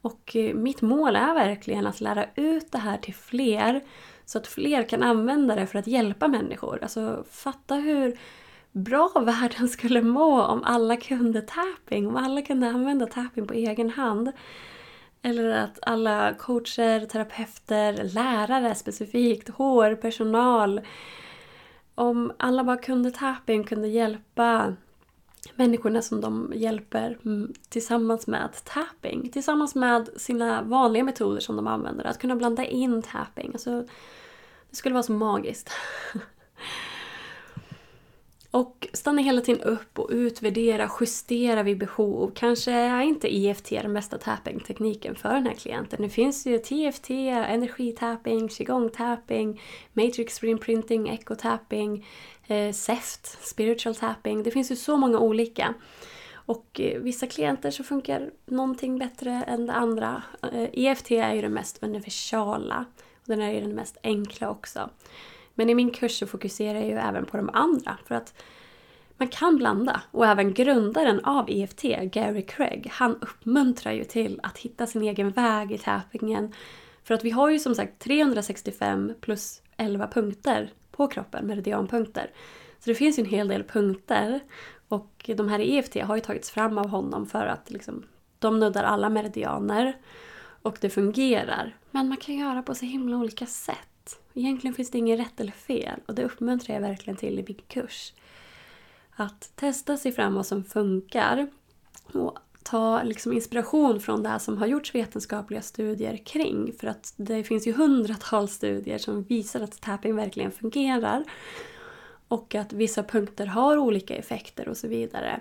Och 0.00 0.36
eh, 0.36 0.54
mitt 0.54 0.82
mål 0.82 1.16
är 1.16 1.34
verkligen 1.34 1.86
att 1.86 2.00
lära 2.00 2.26
ut 2.34 2.72
det 2.72 2.78
här 2.78 2.98
till 2.98 3.14
fler 3.14 3.80
så 4.24 4.38
att 4.38 4.46
fler 4.46 4.88
kan 4.88 5.02
använda 5.02 5.54
det 5.54 5.66
för 5.66 5.78
att 5.78 5.86
hjälpa 5.86 6.28
människor. 6.28 6.78
Alltså 6.82 7.24
fatta 7.30 7.74
hur 7.74 8.18
bra 8.72 9.12
världen 9.20 9.68
skulle 9.78 10.02
må 10.02 10.42
om 10.42 10.64
alla 10.64 10.96
kunde 10.96 11.40
tapping, 11.40 12.06
om 12.06 12.16
alla 12.16 12.42
kunde 12.42 12.68
använda 12.68 13.06
tapping 13.06 13.46
på 13.46 13.54
egen 13.54 13.90
hand. 13.90 14.32
Eller 15.22 15.50
att 15.50 15.78
alla 15.82 16.34
coacher, 16.34 17.06
terapeuter, 17.06 18.04
lärare 18.14 18.74
specifikt, 18.74 19.48
HR-personal. 19.48 20.80
Om 21.94 22.32
alla 22.36 22.64
bara 22.64 22.76
kunde 22.76 23.10
tapping, 23.10 23.64
kunde 23.64 23.88
hjälpa 23.88 24.74
människorna 25.54 26.02
som 26.02 26.20
de 26.20 26.52
hjälper 26.56 27.18
mm, 27.24 27.52
tillsammans 27.68 28.26
med 28.26 28.50
tapping. 28.64 29.30
Tillsammans 29.30 29.74
med 29.74 30.08
sina 30.16 30.62
vanliga 30.62 31.04
metoder 31.04 31.40
som 31.40 31.56
de 31.56 31.66
använder. 31.66 32.04
Att 32.04 32.18
kunna 32.18 32.36
blanda 32.36 32.64
in 32.64 33.02
tapping. 33.02 33.50
Alltså, 33.52 33.84
det 34.70 34.76
skulle 34.76 34.92
vara 34.92 35.02
så 35.02 35.12
magiskt. 35.12 35.70
Och 38.54 38.88
stanna 38.92 39.22
hela 39.22 39.40
tiden 39.40 39.62
upp 39.62 39.98
och 39.98 40.08
utvärdera, 40.12 40.90
justera 41.00 41.62
vid 41.62 41.78
behov. 41.78 42.32
Kanske 42.34 42.72
är 42.72 43.02
inte 43.02 43.36
EFT 43.36 43.70
den 43.70 43.94
bästa 43.94 44.18
tapping-tekniken 44.18 45.14
för 45.14 45.34
den 45.34 45.46
här 45.46 45.54
klienten. 45.54 46.02
Det 46.02 46.08
finns 46.08 46.46
ju 46.46 46.58
TFT, 46.58 47.10
energitapping, 47.10 48.48
qigong-tapping, 48.48 49.60
matrix-reprinting, 49.92 51.08
echo-tapping, 51.08 52.04
eh, 52.46 52.72
SEFT, 52.72 53.26
spiritual 53.26 53.94
tapping. 53.94 54.42
Det 54.42 54.50
finns 54.50 54.70
ju 54.70 54.76
så 54.76 54.96
många 54.96 55.18
olika. 55.18 55.74
Och 56.34 56.80
eh, 56.80 57.00
vissa 57.00 57.26
klienter 57.26 57.70
så 57.70 57.84
funkar 57.84 58.30
någonting 58.46 58.98
bättre 58.98 59.44
än 59.46 59.66
det 59.66 59.72
andra. 59.72 60.22
Eh, 60.52 60.68
EFT 60.72 61.10
är 61.10 61.34
ju 61.34 61.40
den 61.40 61.52
mest 61.52 61.82
universala. 61.82 62.84
Och 63.20 63.28
den 63.28 63.40
är 63.40 63.52
ju 63.52 63.60
den 63.60 63.74
mest 63.74 63.98
enkla 64.02 64.50
också. 64.50 64.90
Men 65.54 65.70
i 65.70 65.74
min 65.74 65.90
kurs 65.90 66.18
så 66.18 66.26
fokuserar 66.26 66.78
jag 66.78 66.88
ju 66.88 66.94
även 66.94 67.26
på 67.26 67.36
de 67.36 67.50
andra. 67.52 67.98
För 68.04 68.14
att 68.14 68.34
man 69.16 69.28
kan 69.28 69.56
blanda. 69.56 70.02
Och 70.10 70.26
även 70.26 70.54
grundaren 70.54 71.24
av 71.24 71.50
EFT, 71.50 71.82
Gary 72.02 72.42
Craig, 72.42 72.88
han 72.90 73.16
uppmuntrar 73.16 73.92
ju 73.92 74.04
till 74.04 74.40
att 74.42 74.58
hitta 74.58 74.86
sin 74.86 75.02
egen 75.02 75.30
väg 75.30 75.72
i 75.72 75.78
tappingen. 75.78 76.52
För 77.04 77.14
att 77.14 77.24
vi 77.24 77.30
har 77.30 77.50
ju 77.50 77.58
som 77.58 77.74
sagt 77.74 77.98
365 77.98 79.12
plus 79.20 79.62
11 79.76 80.06
punkter 80.06 80.72
på 80.90 81.06
kroppen, 81.06 81.46
meridianpunkter. 81.46 82.30
Så 82.78 82.90
det 82.90 82.94
finns 82.94 83.18
ju 83.18 83.22
en 83.22 83.30
hel 83.30 83.48
del 83.48 83.64
punkter. 83.64 84.40
Och 84.88 85.30
de 85.36 85.48
här 85.48 85.60
EFT 85.60 86.00
har 86.00 86.14
ju 86.14 86.20
tagits 86.20 86.50
fram 86.50 86.78
av 86.78 86.88
honom 86.88 87.26
för 87.26 87.46
att 87.46 87.70
liksom, 87.70 88.02
de 88.38 88.60
nuddar 88.60 88.84
alla 88.84 89.08
meridianer. 89.08 89.96
Och 90.62 90.78
det 90.80 90.90
fungerar. 90.90 91.76
Men 91.90 92.08
man 92.08 92.16
kan 92.16 92.34
göra 92.34 92.62
på 92.62 92.74
så 92.74 92.84
himla 92.84 93.16
olika 93.16 93.46
sätt. 93.46 93.93
Egentligen 94.34 94.74
finns 94.74 94.90
det 94.90 94.98
inget 94.98 95.20
rätt 95.20 95.40
eller 95.40 95.52
fel 95.52 96.00
och 96.06 96.14
det 96.14 96.24
uppmuntrar 96.24 96.74
jag 96.74 96.82
verkligen 96.82 97.16
till 97.16 97.38
i 97.38 97.44
min 97.48 97.60
kurs. 97.68 98.12
Att 99.16 99.52
testa 99.54 99.96
sig 99.96 100.12
fram 100.12 100.34
vad 100.34 100.46
som 100.46 100.64
funkar 100.64 101.50
och 102.12 102.38
ta 102.62 103.02
liksom 103.02 103.32
inspiration 103.32 104.00
från 104.00 104.22
det 104.22 104.38
som 104.38 104.58
har 104.58 104.66
gjorts 104.66 104.94
vetenskapliga 104.94 105.62
studier 105.62 106.16
kring. 106.16 106.72
För 106.80 106.86
att 106.86 107.14
det 107.16 107.44
finns 107.44 107.66
ju 107.66 107.72
hundratals 107.72 108.52
studier 108.52 108.98
som 108.98 109.22
visar 109.22 109.60
att 109.60 109.80
tapping 109.80 110.16
verkligen 110.16 110.52
fungerar. 110.52 111.24
Och 112.28 112.54
att 112.54 112.72
vissa 112.72 113.02
punkter 113.02 113.46
har 113.46 113.76
olika 113.76 114.16
effekter 114.16 114.68
och 114.68 114.76
så 114.76 114.88
vidare. 114.88 115.40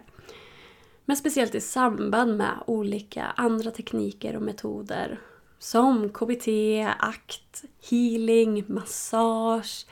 Men 1.06 1.18
speciellt 1.18 1.56
i 1.56 1.62
samband 1.62 2.38
med 2.38 2.64
olika 2.68 3.24
andra 3.24 3.72
tekniker 3.72 4.36
och 4.36 4.42
metoder 4.42 5.20
som 5.64 6.10
KBT, 6.10 6.48
akt, 7.00 7.64
healing, 7.90 8.64
massage. 8.68 9.86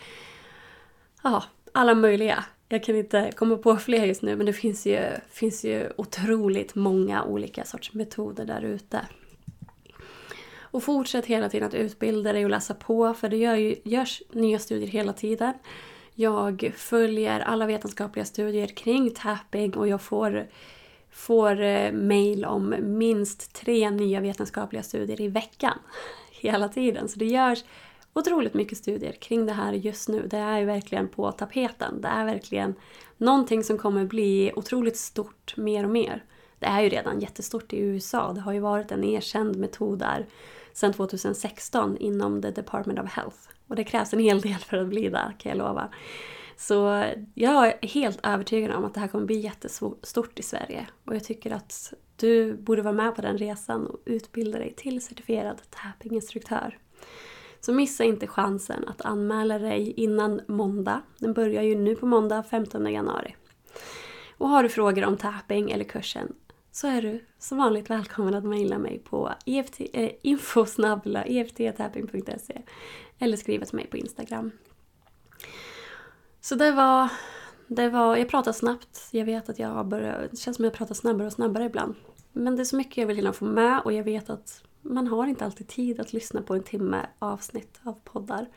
Ja, 1.23 1.43
alla 1.71 1.95
möjliga. 1.95 2.45
Jag 2.69 2.83
kan 2.83 2.95
inte 2.95 3.31
komma 3.35 3.57
på 3.57 3.77
fler 3.77 4.05
just 4.05 4.21
nu 4.21 4.35
men 4.35 4.45
det 4.45 4.53
finns 4.53 4.85
ju, 4.85 4.99
finns 5.29 5.65
ju 5.65 5.89
otroligt 5.97 6.75
många 6.75 7.23
olika 7.23 7.65
sorts 7.65 7.93
metoder 7.93 8.45
där 8.45 8.61
ute. 8.61 9.05
Och 10.59 10.83
fortsätt 10.83 11.25
hela 11.25 11.49
tiden 11.49 11.67
att 11.67 11.73
utbilda 11.73 12.33
dig 12.33 12.43
och 12.43 12.51
läsa 12.51 12.73
på 12.73 13.13
för 13.13 13.29
det 13.29 13.37
gör 13.37 13.55
ju, 13.55 13.75
görs 13.83 14.21
nya 14.31 14.59
studier 14.59 14.87
hela 14.87 15.13
tiden. 15.13 15.53
Jag 16.13 16.73
följer 16.77 17.39
alla 17.39 17.65
vetenskapliga 17.65 18.25
studier 18.25 18.67
kring 18.67 19.11
tapping 19.11 19.73
och 19.73 19.87
jag 19.87 20.01
får 20.01 20.47
får 21.11 21.61
eh, 21.61 21.91
om 22.47 22.75
minst 22.79 23.53
tre 23.53 23.89
nya 23.89 24.19
vetenskapliga 24.19 24.83
studier 24.83 25.21
i 25.21 25.27
veckan. 25.27 25.77
Hela 26.31 26.69
tiden. 26.69 27.07
Så 27.07 27.19
det 27.19 27.25
görs 27.25 27.63
otroligt 28.13 28.53
mycket 28.53 28.77
studier 28.77 29.11
kring 29.11 29.45
det 29.45 29.53
här 29.53 29.73
just 29.73 30.09
nu. 30.09 30.27
Det 30.27 30.37
är 30.37 30.65
verkligen 30.65 31.07
på 31.07 31.31
tapeten. 31.31 32.01
Det 32.01 32.07
är 32.07 32.25
verkligen 32.25 32.75
någonting 33.17 33.63
som 33.63 33.77
kommer 33.77 34.05
bli 34.05 34.51
otroligt 34.55 34.97
stort 34.97 35.57
mer 35.57 35.83
och 35.83 35.89
mer. 35.89 36.23
Det 36.59 36.65
är 36.65 36.81
ju 36.81 36.89
redan 36.89 37.19
jättestort 37.19 37.73
i 37.73 37.79
USA. 37.79 38.33
Det 38.33 38.41
har 38.41 38.53
ju 38.53 38.59
varit 38.59 38.91
en 38.91 39.03
erkänd 39.03 39.55
metod 39.55 39.99
där 39.99 40.25
sedan 40.73 40.93
2016 40.93 41.97
inom 41.97 42.41
the 42.41 42.51
Department 42.51 42.99
of 42.99 43.11
Health. 43.11 43.37
Och 43.67 43.75
det 43.75 43.83
krävs 43.83 44.13
en 44.13 44.19
hel 44.19 44.41
del 44.41 44.55
för 44.59 44.77
att 44.77 44.87
bli 44.87 45.09
där 45.09 45.35
kan 45.39 45.49
jag 45.49 45.57
lova. 45.57 45.89
Så 46.61 47.05
jag 47.33 47.67
är 47.67 47.87
helt 47.87 48.19
övertygad 48.23 48.71
om 48.71 48.85
att 48.85 48.93
det 48.93 48.99
här 48.99 49.07
kommer 49.07 49.25
bli 49.25 49.39
jättestort 49.39 50.39
i 50.39 50.43
Sverige. 50.43 50.87
Och 51.05 51.15
jag 51.15 51.23
tycker 51.23 51.51
att 51.51 51.93
du 52.15 52.53
borde 52.53 52.81
vara 52.81 52.93
med 52.93 53.15
på 53.15 53.21
den 53.21 53.37
resan 53.37 53.87
och 53.87 53.99
utbilda 54.05 54.59
dig 54.59 54.73
till 54.77 55.01
certifierad 55.01 55.61
tappinginstruktör. 55.69 56.77
Så 57.59 57.73
missa 57.73 58.03
inte 58.03 58.27
chansen 58.27 58.87
att 58.87 59.01
anmäla 59.01 59.59
dig 59.59 59.91
innan 59.91 60.41
måndag. 60.47 61.01
Den 61.17 61.33
börjar 61.33 61.63
ju 61.63 61.75
nu 61.75 61.95
på 61.95 62.05
måndag 62.05 62.43
15 62.43 62.93
januari. 62.93 63.35
Och 64.37 64.49
har 64.49 64.63
du 64.63 64.69
frågor 64.69 65.05
om 65.05 65.17
tapping 65.17 65.71
eller 65.71 65.83
kursen 65.83 66.33
så 66.71 66.87
är 66.87 67.01
du 67.01 67.25
som 67.39 67.57
vanligt 67.57 67.89
välkommen 67.89 68.35
att 68.35 68.43
mejla 68.43 68.77
mig 68.77 68.99
på 68.99 69.33
EFT, 69.45 69.81
eh, 69.93 70.11
infosnabbla.efttapping.se 70.21 72.61
eller 73.19 73.37
skriva 73.37 73.65
till 73.65 73.75
mig 73.75 73.87
på 73.87 73.97
Instagram. 73.97 74.51
Så 76.41 76.55
det 76.55 76.71
var, 76.71 77.09
det 77.67 77.89
var... 77.89 78.15
Jag 78.15 78.29
pratar 78.29 78.51
snabbt. 78.51 79.07
Jag 79.11 79.25
vet 79.25 79.49
att 79.49 79.59
jag 79.59 79.87
börjar... 79.87 80.27
Det 80.31 80.37
känns 80.37 80.57
som 80.57 80.65
att 80.65 80.71
jag 80.71 80.77
pratar 80.77 80.95
snabbare 80.95 81.27
och 81.27 81.33
snabbare 81.33 81.65
ibland. 81.65 81.95
Men 82.31 82.55
det 82.55 82.61
är 82.61 82.65
så 82.65 82.75
mycket 82.75 82.97
jag 82.97 83.07
vill 83.07 83.15
hinna 83.15 83.33
få 83.33 83.45
med 83.45 83.81
och 83.85 83.93
jag 83.93 84.03
vet 84.03 84.29
att 84.29 84.63
man 84.81 85.07
har 85.07 85.27
inte 85.27 85.45
alltid 85.45 85.67
tid 85.67 85.99
att 85.99 86.13
lyssna 86.13 86.41
på 86.41 86.55
en 86.55 86.63
timme 86.63 87.05
avsnitt 87.19 87.79
av 87.83 87.99
poddar. 88.03 88.47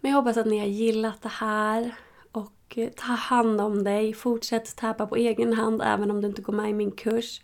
Men 0.00 0.10
jag 0.10 0.18
hoppas 0.18 0.36
att 0.36 0.46
ni 0.46 0.58
har 0.58 0.66
gillat 0.66 1.22
det 1.22 1.28
här 1.28 1.94
och 2.32 2.74
eh, 2.76 2.90
ta 2.96 3.12
hand 3.12 3.60
om 3.60 3.84
dig. 3.84 4.14
Fortsätt 4.14 4.76
täpa 4.76 5.06
på 5.06 5.16
egen 5.16 5.52
hand 5.52 5.82
även 5.84 6.10
om 6.10 6.20
du 6.20 6.28
inte 6.28 6.42
går 6.42 6.52
med 6.52 6.70
i 6.70 6.74
min 6.74 6.92
kurs. 6.92 7.42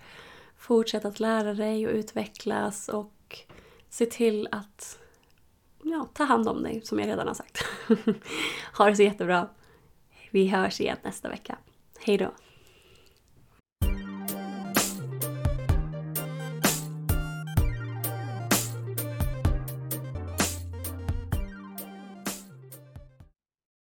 Fortsätt 0.56 1.04
att 1.04 1.20
lära 1.20 1.54
dig 1.54 1.87
och 1.87 1.92
utvecklas 1.92 2.88
och 2.88 3.38
se 3.90 4.06
till 4.06 4.48
att 4.50 4.98
ja, 5.82 6.08
ta 6.14 6.24
hand 6.24 6.48
om 6.48 6.62
dig 6.62 6.80
som 6.84 6.98
jag 6.98 7.08
redan 7.08 7.26
har 7.26 7.34
sagt. 7.34 7.64
ha 8.78 8.90
det 8.90 8.96
så 8.96 9.02
jättebra. 9.02 9.48
Vi 10.30 10.48
hörs 10.48 10.80
igen 10.80 10.96
nästa 11.02 11.28
vecka. 11.28 11.58
Hejdå! 11.98 12.30